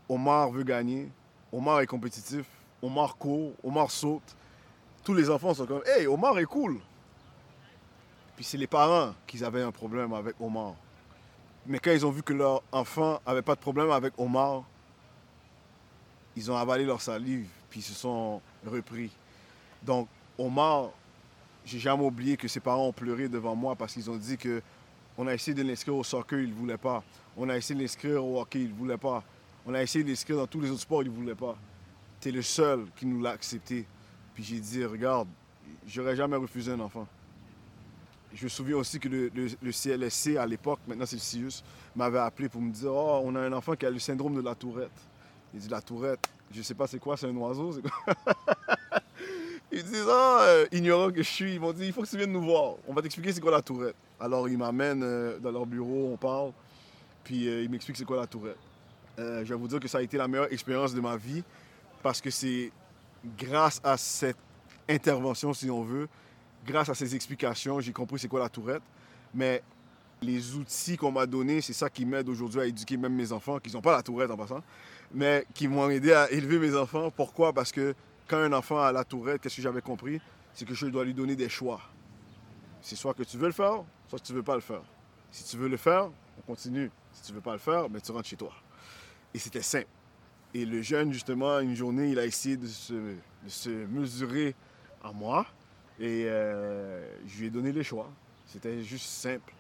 Omar 0.09 0.49
veut 0.49 0.63
gagner. 0.63 1.09
Omar 1.51 1.81
est 1.81 1.87
compétitif. 1.87 2.45
Omar 2.81 3.17
court. 3.17 3.51
Omar 3.63 3.91
saute 3.91 4.35
tous 5.07 5.13
les 5.13 5.29
enfants 5.29 5.53
sont 5.53 5.65
comme 5.65 5.83
Hey, 5.85 6.05
Omar 6.05 6.37
est 6.37 6.43
cool. 6.43 6.81
Puis 8.35 8.43
c'est 8.43 8.57
les 8.57 8.67
parents 8.67 9.13
qui 9.25 9.41
avaient 9.41 9.61
un 9.61 9.71
problème 9.71 10.11
avec 10.11 10.35
Omar. 10.41 10.75
Mais 11.67 11.79
quand 11.79 11.91
ils 11.91 12.05
ont 12.05 12.11
vu 12.11 12.23
que 12.23 12.33
leur 12.33 12.63
enfant 12.71 13.19
n'avait 13.27 13.41
pas 13.41 13.55
de 13.55 13.59
problème 13.59 13.91
avec 13.91 14.13
Omar, 14.17 14.63
ils 16.35 16.49
ont 16.49 16.55
avalé 16.55 16.85
leur 16.85 17.01
salive, 17.01 17.47
puis 17.69 17.81
ils 17.81 17.83
se 17.83 17.93
sont 17.93 18.41
repris. 18.65 19.11
Donc, 19.83 20.07
Omar, 20.37 20.91
j'ai 21.65 21.79
jamais 21.79 22.05
oublié 22.05 22.37
que 22.37 22.47
ses 22.47 22.61
parents 22.61 22.87
ont 22.87 22.93
pleuré 22.93 23.27
devant 23.27 23.55
moi 23.55 23.75
parce 23.75 23.93
qu'ils 23.93 24.09
ont 24.09 24.15
dit 24.15 24.37
que 24.37 24.61
on 25.17 25.27
a 25.27 25.33
essayé 25.33 25.55
de 25.55 25.63
l'inscrire 25.63 25.95
au 25.95 26.03
soccer, 26.03 26.39
il 26.39 26.49
ne 26.49 26.53
voulait 26.53 26.77
pas. 26.77 27.03
On 27.35 27.49
a 27.49 27.57
essayé 27.57 27.75
de 27.75 27.81
l'inscrire 27.81 28.23
au 28.23 28.39
hockey, 28.39 28.61
il 28.61 28.69
ne 28.69 28.75
voulait 28.75 28.97
pas. 28.97 29.23
On 29.65 29.73
a 29.73 29.81
essayé 29.81 30.03
de 30.03 30.09
l'inscrire 30.09 30.37
dans 30.37 30.47
tous 30.47 30.61
les 30.61 30.69
autres 30.69 30.81
sports, 30.81 31.01
il 31.01 31.11
ne 31.11 31.15
voulait 31.15 31.35
pas. 31.35 31.57
Tu 32.21 32.29
es 32.29 32.31
le 32.31 32.43
seul 32.43 32.85
qui 32.95 33.05
nous 33.05 33.21
l'a 33.21 33.31
accepté. 33.31 33.85
Puis 34.35 34.43
j'ai 34.43 34.59
dit, 34.59 34.85
regarde, 34.85 35.27
j'aurais 35.87 36.15
jamais 36.15 36.37
refusé 36.37 36.71
un 36.71 36.79
enfant. 36.79 37.07
Je 38.33 38.43
me 38.43 38.49
souviens 38.49 38.75
aussi 38.75 38.99
que 38.99 39.07
le, 39.07 39.71
CLSC 39.71 40.37
à 40.37 40.45
l'époque, 40.45 40.79
maintenant 40.87 41.05
c'est 41.05 41.15
le 41.15 41.21
CIUS, 41.21 41.63
m'avait 41.95 42.19
appelé 42.19 42.49
pour 42.49 42.61
me 42.61 42.71
dire 42.71 42.91
Oh, 42.93 43.21
on 43.23 43.35
a 43.35 43.41
un 43.41 43.53
enfant 43.53 43.75
qui 43.75 43.85
a 43.85 43.89
le 43.89 43.99
syndrome 43.99 44.35
de 44.35 44.41
la 44.41 44.55
tourette. 44.55 44.91
Il 45.53 45.59
dit 45.59 45.69
La 45.69 45.81
tourette, 45.81 46.19
je 46.51 46.61
sais 46.61 46.73
pas 46.73 46.87
c'est 46.87 46.99
quoi, 46.99 47.17
c'est 47.17 47.27
un 47.27 47.35
oiseau, 47.35 47.73
c'est 47.73 47.81
quoi? 47.81 48.13
Ils 49.71 49.83
disent 49.83 50.07
Ah, 50.09 50.39
euh, 50.41 50.65
ignorant 50.71 51.09
que 51.09 51.23
je 51.23 51.29
suis, 51.29 51.55
ils 51.55 51.59
m'ont 51.59 51.73
dit 51.73 51.85
Il 51.85 51.93
faut 51.93 52.01
que 52.01 52.07
tu 52.07 52.17
viennes 52.17 52.31
nous 52.31 52.43
voir, 52.43 52.75
on 52.87 52.93
va 52.93 53.01
t'expliquer 53.01 53.31
c'est 53.31 53.41
quoi 53.41 53.51
la 53.51 53.61
tourette. 53.61 53.95
Alors 54.19 54.47
ils 54.49 54.57
m'amènent 54.57 55.03
euh, 55.03 55.39
dans 55.39 55.51
leur 55.51 55.65
bureau, 55.65 56.11
on 56.13 56.17
parle, 56.17 56.51
puis 57.23 57.47
euh, 57.47 57.63
ils 57.63 57.69
m'expliquent 57.69 57.97
c'est 57.97 58.05
quoi 58.05 58.17
la 58.17 58.27
tourette. 58.27 58.57
je 59.17 59.43
vais 59.43 59.55
vous 59.55 59.67
dire 59.67 59.79
que 59.79 59.87
ça 59.87 59.99
a 59.99 60.01
été 60.01 60.17
la 60.17 60.27
meilleure 60.27 60.51
expérience 60.51 60.93
de 60.93 61.01
ma 61.01 61.17
vie 61.17 61.43
parce 62.03 62.21
que 62.21 62.29
c'est 62.29 62.71
grâce 63.37 63.81
à 63.83 63.97
cette 63.97 64.37
intervention, 64.87 65.53
si 65.53 65.69
on 65.69 65.83
veut, 65.83 66.07
grâce 66.67 66.89
à 66.89 66.93
ces 66.93 67.15
explications, 67.15 67.79
j'ai 67.79 67.93
compris 67.93 68.19
c'est 68.19 68.27
quoi 68.27 68.41
la 68.41 68.49
tourette. 68.49 68.83
Mais 69.33 69.63
les 70.21 70.55
outils 70.55 70.97
qu'on 70.97 71.11
m'a 71.11 71.25
donnés, 71.25 71.61
c'est 71.61 71.73
ça 71.73 71.89
qui 71.89 72.05
m'aide 72.05 72.29
aujourd'hui 72.29 72.59
à 72.59 72.65
éduquer 72.65 72.97
même 72.97 73.15
mes 73.15 73.31
enfants, 73.31 73.59
qui 73.59 73.73
n'ont 73.73 73.81
pas 73.81 73.93
la 73.93 74.03
tourette 74.03 74.29
en 74.29 74.37
passant, 74.37 74.61
mais 75.13 75.45
qui 75.53 75.67
m'ont 75.67 75.89
aidé 75.89 76.13
à 76.13 76.29
élever 76.31 76.59
mes 76.59 76.75
enfants. 76.75 77.09
Pourquoi? 77.09 77.53
Parce 77.53 77.71
que 77.71 77.95
quand 78.27 78.37
un 78.37 78.53
enfant 78.53 78.79
a 78.79 78.91
la 78.91 79.03
tourette, 79.03 79.41
qu'est-ce 79.41 79.55
que 79.55 79.61
j'avais 79.61 79.81
compris? 79.81 80.19
C'est 80.53 80.65
que 80.65 80.73
je 80.73 80.87
dois 80.87 81.05
lui 81.05 81.13
donner 81.13 81.35
des 81.35 81.49
choix. 81.49 81.81
C'est 82.81 82.95
soit 82.95 83.13
que 83.13 83.23
tu 83.23 83.37
veux 83.37 83.47
le 83.47 83.53
faire, 83.53 83.83
soit 84.07 84.19
que 84.19 84.25
tu 84.25 84.33
ne 84.33 84.37
veux 84.37 84.43
pas 84.43 84.55
le 84.55 84.61
faire. 84.61 84.83
Si 85.31 85.43
tu 85.43 85.57
veux 85.57 85.69
le 85.69 85.77
faire, 85.77 86.09
on 86.37 86.41
continue. 86.41 86.91
Si 87.13 87.23
tu 87.23 87.31
ne 87.31 87.37
veux 87.37 87.41
pas 87.41 87.53
le 87.53 87.59
faire, 87.59 87.83
mais 87.83 87.95
ben, 87.95 88.01
tu 88.01 88.11
rentres 88.11 88.27
chez 88.27 88.35
toi. 88.35 88.53
Et 89.33 89.39
c'était 89.39 89.61
simple. 89.61 89.87
Et 90.53 90.65
le 90.65 90.81
jeune, 90.81 91.11
justement, 91.11 91.59
une 91.59 91.75
journée, 91.75 92.09
il 92.09 92.19
a 92.19 92.25
essayé 92.25 92.57
de 92.57 92.67
se, 92.67 93.69
mesurer 93.87 94.55
à 95.03 95.11
moi. 95.11 95.45
Et 95.99 96.25
euh, 96.27 97.07
je 97.27 97.39
lui 97.39 97.47
ai 97.47 97.49
donné 97.49 97.71
les 97.71 97.83
choix. 97.83 98.09
C'était 98.45 98.83
juste 98.83 99.05
simple. 99.05 99.53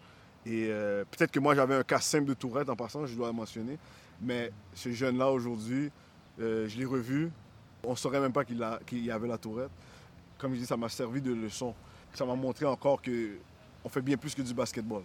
Et 0.45 0.67
euh, 0.69 1.03
peut-être 1.11 1.31
que 1.31 1.39
moi, 1.39 1.55
j'avais 1.55 1.75
un 1.75 1.83
cas 1.83 1.99
simple 1.99 2.25
de 2.25 2.33
tourette 2.33 2.69
en 2.69 2.75
passant, 2.75 3.05
je 3.05 3.15
dois 3.15 3.27
le 3.27 3.33
mentionner. 3.33 3.77
Mais 4.21 4.51
ce 4.73 4.91
jeune-là, 4.91 5.29
aujourd'hui, 5.29 5.91
euh, 6.39 6.67
je 6.67 6.77
l'ai 6.77 6.85
revu. 6.85 7.31
On 7.83 7.91
ne 7.91 7.95
saurait 7.95 8.19
même 8.19 8.31
pas 8.31 8.45
qu'il 8.45 9.05
y 9.05 9.11
avait 9.11 9.27
la 9.27 9.37
tourette. 9.37 9.71
Comme 10.37 10.53
je 10.53 10.59
dis, 10.59 10.65
ça 10.65 10.77
m'a 10.77 10.89
servi 10.89 11.21
de 11.21 11.33
leçon. 11.33 11.73
Ça 12.13 12.25
m'a 12.25 12.35
montré 12.35 12.65
encore 12.65 13.01
qu'on 13.01 13.89
fait 13.89 14.01
bien 14.01 14.17
plus 14.17 14.33
que 14.33 14.41
du 14.41 14.53
basketball. 14.53 15.03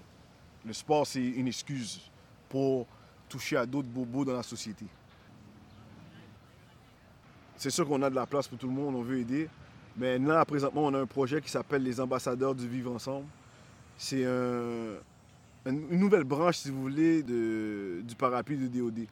Le 0.64 0.72
sport, 0.72 1.06
c'est 1.06 1.22
une 1.22 1.48
excuse 1.48 2.00
pour 2.48 2.86
toucher 3.28 3.56
à 3.56 3.66
d'autres 3.66 3.88
bobos 3.88 4.24
dans 4.24 4.34
la 4.34 4.42
société. 4.42 4.86
C'est 7.56 7.70
sûr 7.70 7.86
qu'on 7.86 8.02
a 8.02 8.10
de 8.10 8.14
la 8.14 8.26
place 8.26 8.48
pour 8.48 8.58
tout 8.58 8.66
le 8.66 8.72
monde, 8.72 8.94
on 8.94 9.02
veut 9.02 9.18
aider. 9.18 9.48
Mais 9.96 10.18
là, 10.18 10.44
présentement, 10.44 10.84
on 10.86 10.94
a 10.94 11.00
un 11.00 11.06
projet 11.06 11.40
qui 11.40 11.50
s'appelle 11.50 11.82
les 11.82 12.00
ambassadeurs 12.00 12.54
du 12.54 12.66
vivre 12.66 12.92
ensemble. 12.92 13.26
C'est 13.98 14.24
une 14.24 15.98
nouvelle 15.98 16.24
branche, 16.24 16.58
si 16.58 16.70
vous 16.70 16.82
voulez, 16.82 17.22
du 17.22 18.14
parapluie 18.16 18.56
de 18.56 18.66
DOD. 18.66 19.06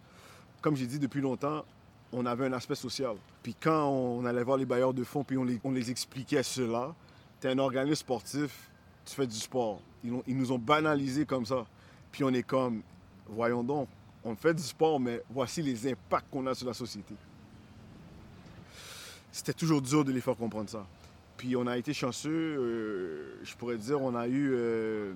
Comme 0.60 0.76
j'ai 0.76 0.86
dit 0.86 0.98
depuis 0.98 1.20
longtemps, 1.20 1.64
on 2.12 2.26
avait 2.26 2.46
un 2.46 2.52
aspect 2.52 2.74
social. 2.74 3.16
Puis 3.42 3.54
quand 3.54 3.88
on 3.88 4.24
allait 4.24 4.42
voir 4.42 4.56
les 4.56 4.66
bailleurs 4.66 4.92
de 4.92 5.04
fonds, 5.04 5.22
puis 5.22 5.38
on 5.38 5.44
les, 5.44 5.60
on 5.62 5.70
les 5.70 5.90
expliquait 5.90 6.42
cela, 6.42 6.94
tu 7.40 7.46
es 7.46 7.50
un 7.50 7.58
organisme 7.58 7.96
sportif, 7.96 8.70
tu 9.04 9.14
fais 9.14 9.26
du 9.26 9.36
sport. 9.36 9.80
Ils, 10.04 10.12
ils, 10.26 10.36
nous 10.36 10.50
ont 10.52 10.58
banalisé 10.58 11.24
comme 11.24 11.46
ça. 11.46 11.64
Puis 12.10 12.24
on 12.24 12.30
est 12.30 12.42
comme, 12.42 12.82
voyons 13.28 13.62
donc, 13.62 13.88
on 14.24 14.34
fait 14.34 14.52
du 14.52 14.62
sport, 14.62 14.98
mais 14.98 15.22
voici 15.30 15.62
les 15.62 15.90
impacts 15.90 16.26
qu'on 16.30 16.46
a 16.46 16.54
sur 16.54 16.66
la 16.66 16.74
société 16.74 17.14
c'était 19.32 19.52
toujours 19.52 19.82
dur 19.82 20.04
de 20.04 20.12
les 20.12 20.20
faire 20.20 20.36
comprendre 20.36 20.68
ça. 20.68 20.86
Puis 21.36 21.56
on 21.56 21.66
a 21.66 21.78
été 21.78 21.94
chanceux, 21.94 22.30
euh, 22.30 23.38
je 23.42 23.54
pourrais 23.54 23.78
dire, 23.78 24.00
on 24.02 24.14
a 24.14 24.28
eu 24.28 24.50
euh, 24.52 25.14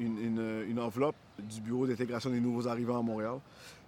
une, 0.00 0.80
enveloppe 0.80 1.16
du 1.38 1.60
Bureau 1.60 1.86
d'intégration 1.86 2.30
des 2.30 2.40
nouveaux 2.40 2.66
arrivants 2.66 2.98
à 2.98 3.02
Montréal, 3.02 3.40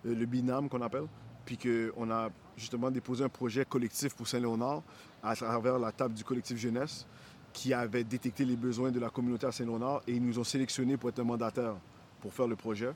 euh, 0.04 0.14
le 0.14 0.26
BINAM 0.26 0.68
qu'on 0.68 0.82
appelle, 0.82 1.06
puis 1.46 1.56
qu'on 1.56 2.10
a 2.10 2.28
justement 2.58 2.90
déposé 2.90 3.24
un 3.24 3.30
projet 3.30 3.64
collectif 3.64 4.14
pour 4.14 4.28
Saint-Léonard 4.28 4.82
à 5.22 5.34
travers 5.34 5.78
la 5.78 5.92
table 5.92 6.14
du 6.14 6.24
collectif 6.24 6.58
jeunesse. 6.58 7.06
qui 7.54 7.72
avait 7.72 8.04
détecté 8.04 8.44
les 8.44 8.56
besoins 8.56 8.90
de 8.90 9.00
la 9.00 9.08
communauté 9.08 9.46
à 9.46 9.52
Saint-Léonard 9.52 10.02
et 10.06 10.12
ils 10.12 10.22
nous 10.22 10.38
ont 10.38 10.44
sélectionnés 10.44 10.98
pour 10.98 11.08
être 11.08 11.18
un 11.20 11.24
mandataire 11.24 11.74
pour 12.20 12.34
faire 12.34 12.46
le 12.46 12.56
projet, 12.56 12.90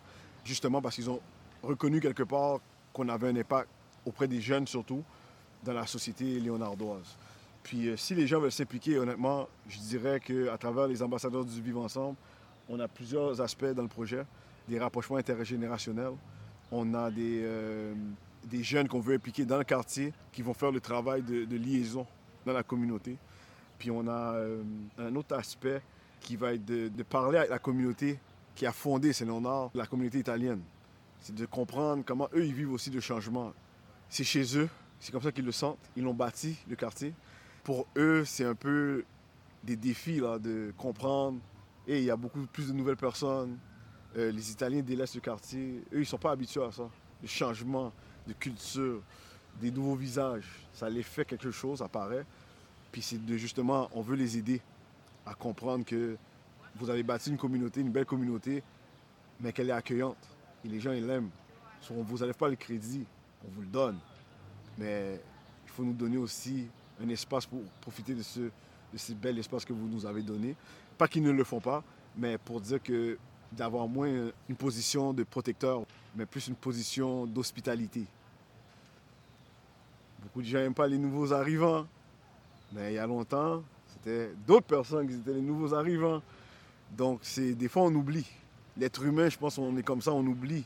justement 0.44 0.82
parce 0.82 0.96
qu'ils 0.96 1.08
ont 1.08 1.20
reconnu 1.62 1.98
quelque 2.00 2.24
part 2.24 2.60
qu'on 2.92 3.08
avait 3.08 3.28
un 3.28 3.36
impact 3.36 3.70
auprès 4.04 4.28
des 4.28 4.40
jeunes 4.42 4.66
surtout 4.66 5.02
dans 5.62 5.72
la 5.72 5.86
société 5.86 6.40
léonardoise. 6.40 7.16
Puis 7.62 7.88
euh, 7.88 7.96
si 7.96 8.14
les 8.14 8.26
gens 8.26 8.40
veulent 8.40 8.52
s'impliquer, 8.52 8.98
honnêtement, 8.98 9.48
je 9.68 9.78
dirais 9.78 10.20
qu'à 10.20 10.56
travers 10.58 10.88
les 10.88 11.02
ambassadeurs 11.02 11.44
du 11.44 11.60
Vivre 11.60 11.82
Ensemble, 11.82 12.16
on 12.68 12.78
a 12.80 12.88
plusieurs 12.88 13.40
aspects 13.40 13.64
dans 13.66 13.82
le 13.82 13.88
projet, 13.88 14.24
des 14.68 14.78
rapprochements 14.78 15.16
intergénérationnels, 15.16 16.14
on 16.70 16.94
a 16.94 17.10
des, 17.10 17.42
euh, 17.44 17.94
des 18.44 18.62
jeunes 18.62 18.88
qu'on 18.88 19.00
veut 19.00 19.14
impliquer 19.14 19.44
dans 19.44 19.58
le 19.58 19.64
quartier 19.64 20.12
qui 20.32 20.42
vont 20.42 20.54
faire 20.54 20.72
le 20.72 20.80
travail 20.80 21.22
de, 21.22 21.44
de 21.44 21.56
liaison 21.56 22.06
dans 22.46 22.52
la 22.52 22.62
communauté. 22.62 23.16
Puis 23.78 23.90
on 23.90 24.06
a 24.08 24.34
euh, 24.34 24.62
un 24.98 25.14
autre 25.16 25.36
aspect 25.36 25.82
qui 26.20 26.36
va 26.36 26.54
être 26.54 26.64
de, 26.64 26.88
de 26.88 27.02
parler 27.02 27.38
avec 27.38 27.50
la 27.50 27.58
communauté 27.58 28.18
qui 28.54 28.66
a 28.66 28.72
fondé 28.72 29.12
Saint-Léonard, 29.12 29.70
la 29.74 29.86
communauté 29.86 30.18
italienne. 30.18 30.60
C'est 31.20 31.34
de 31.34 31.46
comprendre 31.46 32.02
comment 32.04 32.28
eux, 32.34 32.44
ils 32.44 32.54
vivent 32.54 32.72
aussi 32.72 32.90
le 32.90 33.00
changement. 33.00 33.52
C'est 34.08 34.24
chez 34.24 34.58
eux, 34.58 34.68
c'est 35.02 35.10
comme 35.10 35.20
ça 35.20 35.32
qu'ils 35.32 35.44
le 35.44 35.52
sentent. 35.52 35.80
Ils 35.96 36.04
l'ont 36.04 36.14
bâti, 36.14 36.56
le 36.68 36.76
quartier. 36.76 37.12
Pour 37.64 37.88
eux, 37.96 38.24
c'est 38.24 38.44
un 38.44 38.54
peu 38.54 39.04
des 39.64 39.74
défis 39.74 40.20
là, 40.20 40.38
de 40.38 40.72
comprendre. 40.78 41.40
Et 41.88 41.98
il 41.98 42.04
y 42.04 42.10
a 42.10 42.16
beaucoup 42.16 42.46
plus 42.46 42.68
de 42.68 42.72
nouvelles 42.72 42.96
personnes. 42.96 43.58
Euh, 44.16 44.30
les 44.30 44.52
Italiens 44.52 44.80
délaissent 44.80 45.16
le 45.16 45.20
quartier. 45.20 45.82
Eux, 45.92 45.96
ils 45.96 45.98
ne 46.00 46.04
sont 46.04 46.18
pas 46.18 46.30
habitués 46.30 46.62
à 46.62 46.70
ça. 46.70 46.88
Le 47.20 47.26
changement 47.26 47.92
de 48.28 48.32
culture, 48.32 49.02
des 49.60 49.72
nouveaux 49.72 49.96
visages, 49.96 50.46
ça 50.72 50.88
les 50.88 51.02
fait 51.02 51.24
quelque 51.24 51.50
chose, 51.50 51.82
apparaît. 51.82 52.24
Puis 52.92 53.02
c'est 53.02 53.26
de 53.26 53.36
justement, 53.36 53.90
on 53.94 54.02
veut 54.02 54.16
les 54.16 54.38
aider 54.38 54.60
à 55.26 55.34
comprendre 55.34 55.84
que 55.84 56.16
vous 56.76 56.90
avez 56.90 57.02
bâti 57.02 57.30
une 57.30 57.38
communauté, 57.38 57.80
une 57.80 57.90
belle 57.90 58.06
communauté, 58.06 58.62
mais 59.40 59.52
qu'elle 59.52 59.70
est 59.70 59.72
accueillante. 59.72 60.28
Et 60.64 60.68
les 60.68 60.78
gens, 60.78 60.92
ils 60.92 61.04
l'aiment. 61.04 61.30
On 61.90 61.94
ne 61.94 62.04
vous 62.04 62.22
enlève 62.22 62.36
pas 62.36 62.48
le 62.48 62.54
crédit, 62.54 63.04
on 63.44 63.50
vous 63.50 63.62
le 63.62 63.66
donne. 63.66 63.98
Mais 64.78 65.20
il 65.64 65.70
faut 65.70 65.84
nous 65.84 65.92
donner 65.92 66.16
aussi 66.16 66.66
un 67.02 67.08
espace 67.08 67.46
pour 67.46 67.62
profiter 67.80 68.14
de 68.14 68.22
ce, 68.22 68.40
de 68.40 69.14
bel 69.14 69.38
espace 69.38 69.64
que 69.64 69.72
vous 69.72 69.88
nous 69.88 70.06
avez 70.06 70.22
donné. 70.22 70.56
Pas 70.98 71.08
qu'ils 71.08 71.22
ne 71.22 71.30
le 71.30 71.44
font 71.44 71.60
pas, 71.60 71.82
mais 72.16 72.38
pour 72.38 72.60
dire 72.60 72.82
que 72.82 73.18
d'avoir 73.50 73.86
moins 73.86 74.30
une 74.48 74.56
position 74.56 75.12
de 75.12 75.24
protecteur, 75.24 75.82
mais 76.16 76.26
plus 76.26 76.48
une 76.48 76.54
position 76.54 77.26
d'hospitalité. 77.26 78.06
Beaucoup 80.22 80.40
de 80.40 80.46
gens 80.46 80.58
n'aiment 80.58 80.74
pas 80.74 80.86
les 80.86 80.98
nouveaux 80.98 81.32
arrivants, 81.32 81.86
mais 82.72 82.92
il 82.92 82.94
y 82.94 82.98
a 82.98 83.06
longtemps, 83.06 83.62
c'était 83.88 84.30
d'autres 84.46 84.66
personnes 84.66 85.06
qui 85.06 85.14
étaient 85.14 85.34
les 85.34 85.42
nouveaux 85.42 85.74
arrivants. 85.74 86.22
Donc, 86.96 87.20
c'est 87.22 87.54
des 87.54 87.68
fois, 87.68 87.82
on 87.82 87.94
oublie. 87.94 88.26
L'être 88.76 89.02
humain, 89.02 89.28
je 89.28 89.36
pense, 89.36 89.58
on 89.58 89.76
est 89.76 89.82
comme 89.82 90.00
ça, 90.00 90.12
on 90.12 90.26
oublie 90.26 90.64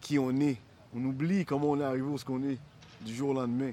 qui 0.00 0.18
on 0.18 0.38
est. 0.40 0.58
On 0.94 1.02
oublie 1.04 1.44
comment 1.44 1.70
on 1.70 1.80
est 1.80 1.84
arrivé 1.84 2.02
où 2.02 2.18
ce 2.18 2.24
qu'on 2.24 2.42
est 2.42 2.58
du 3.02 3.14
jour 3.14 3.30
au 3.30 3.34
lendemain. 3.34 3.72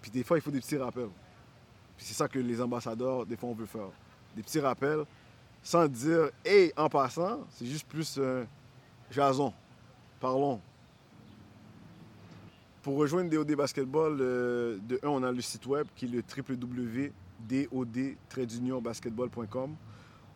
Puis 0.00 0.10
des 0.10 0.22
fois, 0.22 0.38
il 0.38 0.40
faut 0.40 0.50
des 0.50 0.60
petits 0.60 0.76
rappels. 0.76 1.10
Puis 1.96 2.06
c'est 2.06 2.14
ça 2.14 2.28
que 2.28 2.38
les 2.38 2.60
ambassadeurs, 2.60 3.26
des 3.26 3.36
fois, 3.36 3.50
on 3.50 3.54
veut 3.54 3.66
faire. 3.66 3.90
Des 4.36 4.42
petits 4.42 4.60
rappels, 4.60 5.04
sans 5.62 5.88
dire, 5.88 6.30
hey, 6.44 6.72
en 6.76 6.88
passant, 6.88 7.40
c'est 7.50 7.66
juste 7.66 7.88
plus 7.88 8.16
euh, 8.18 8.44
jason. 9.10 9.52
Parlons. 10.20 10.60
Pour 12.82 12.96
rejoindre 12.96 13.30
DOD 13.30 13.54
Basketball, 13.54 14.18
euh, 14.20 14.78
de 14.88 15.00
un, 15.02 15.08
on 15.08 15.22
a 15.22 15.32
le 15.32 15.40
site 15.40 15.66
web 15.66 15.86
qui 15.96 16.04
est 16.04 16.08
le 16.08 16.22
www.dod-basketball.com. 17.48 19.76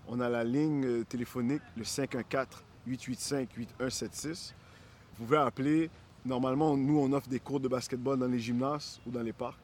On 0.09 0.21
a 0.21 0.29
la 0.29 0.45
ligne 0.45 0.85
euh, 0.85 1.05
téléphonique, 1.05 1.63
le 1.77 1.85
514-885-8176. 1.85 4.53
Vous 5.17 5.25
pouvez 5.25 5.39
appeler. 5.39 5.89
Normalement, 6.25 6.77
nous, 6.77 6.99
on 6.99 7.13
offre 7.13 7.29
des 7.29 7.41
cours 7.41 7.59
de 7.59 7.69
basketball 7.69 8.19
dans 8.19 8.27
les 8.27 8.39
gymnases 8.39 9.01
ou 9.07 9.11
dans 9.11 9.23
les 9.23 9.33
parcs. 9.33 9.59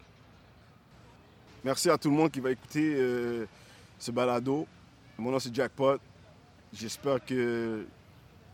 Merci 1.64 1.88
à 1.90 1.98
tout 1.98 2.10
le 2.10 2.16
monde 2.16 2.30
qui 2.30 2.40
va 2.40 2.50
écouter 2.50 2.94
euh, 2.96 3.46
ce 3.98 4.10
balado. 4.10 4.66
Mon 5.18 5.30
nom, 5.30 5.38
c'est 5.38 5.54
Jackpot. 5.54 5.98
J'espère 6.72 7.24
que 7.24 7.86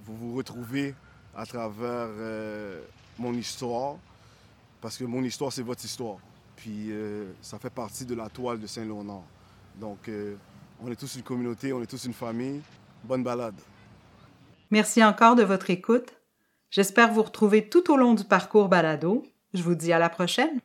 vous 0.04 0.16
vous 0.16 0.36
retrouvez 0.36 0.94
à 1.34 1.46
travers 1.46 2.08
euh, 2.10 2.82
mon 3.18 3.32
histoire, 3.34 3.96
parce 4.80 4.96
que 4.98 5.04
mon 5.04 5.22
histoire, 5.22 5.52
c'est 5.52 5.62
votre 5.62 5.84
histoire. 5.84 6.18
Puis 6.56 6.90
euh, 6.90 7.32
ça 7.40 7.58
fait 7.58 7.70
partie 7.70 8.04
de 8.04 8.14
la 8.14 8.28
toile 8.28 8.60
de 8.60 8.66
Saint-Léonard. 8.66 9.24
Donc, 9.76 10.08
on 10.80 10.90
est 10.90 10.96
tous 10.96 11.16
une 11.16 11.22
communauté, 11.22 11.72
on 11.72 11.82
est 11.82 11.86
tous 11.86 12.04
une 12.04 12.12
famille. 12.12 12.60
Bonne 13.02 13.24
balade. 13.24 13.58
Merci 14.70 15.02
encore 15.02 15.34
de 15.34 15.42
votre 15.42 15.70
écoute. 15.70 16.14
J'espère 16.70 17.12
vous 17.12 17.22
retrouver 17.22 17.68
tout 17.68 17.90
au 17.92 17.96
long 17.96 18.14
du 18.14 18.24
parcours 18.24 18.68
balado. 18.68 19.22
Je 19.52 19.62
vous 19.62 19.74
dis 19.74 19.92
à 19.92 19.98
la 19.98 20.08
prochaine. 20.08 20.60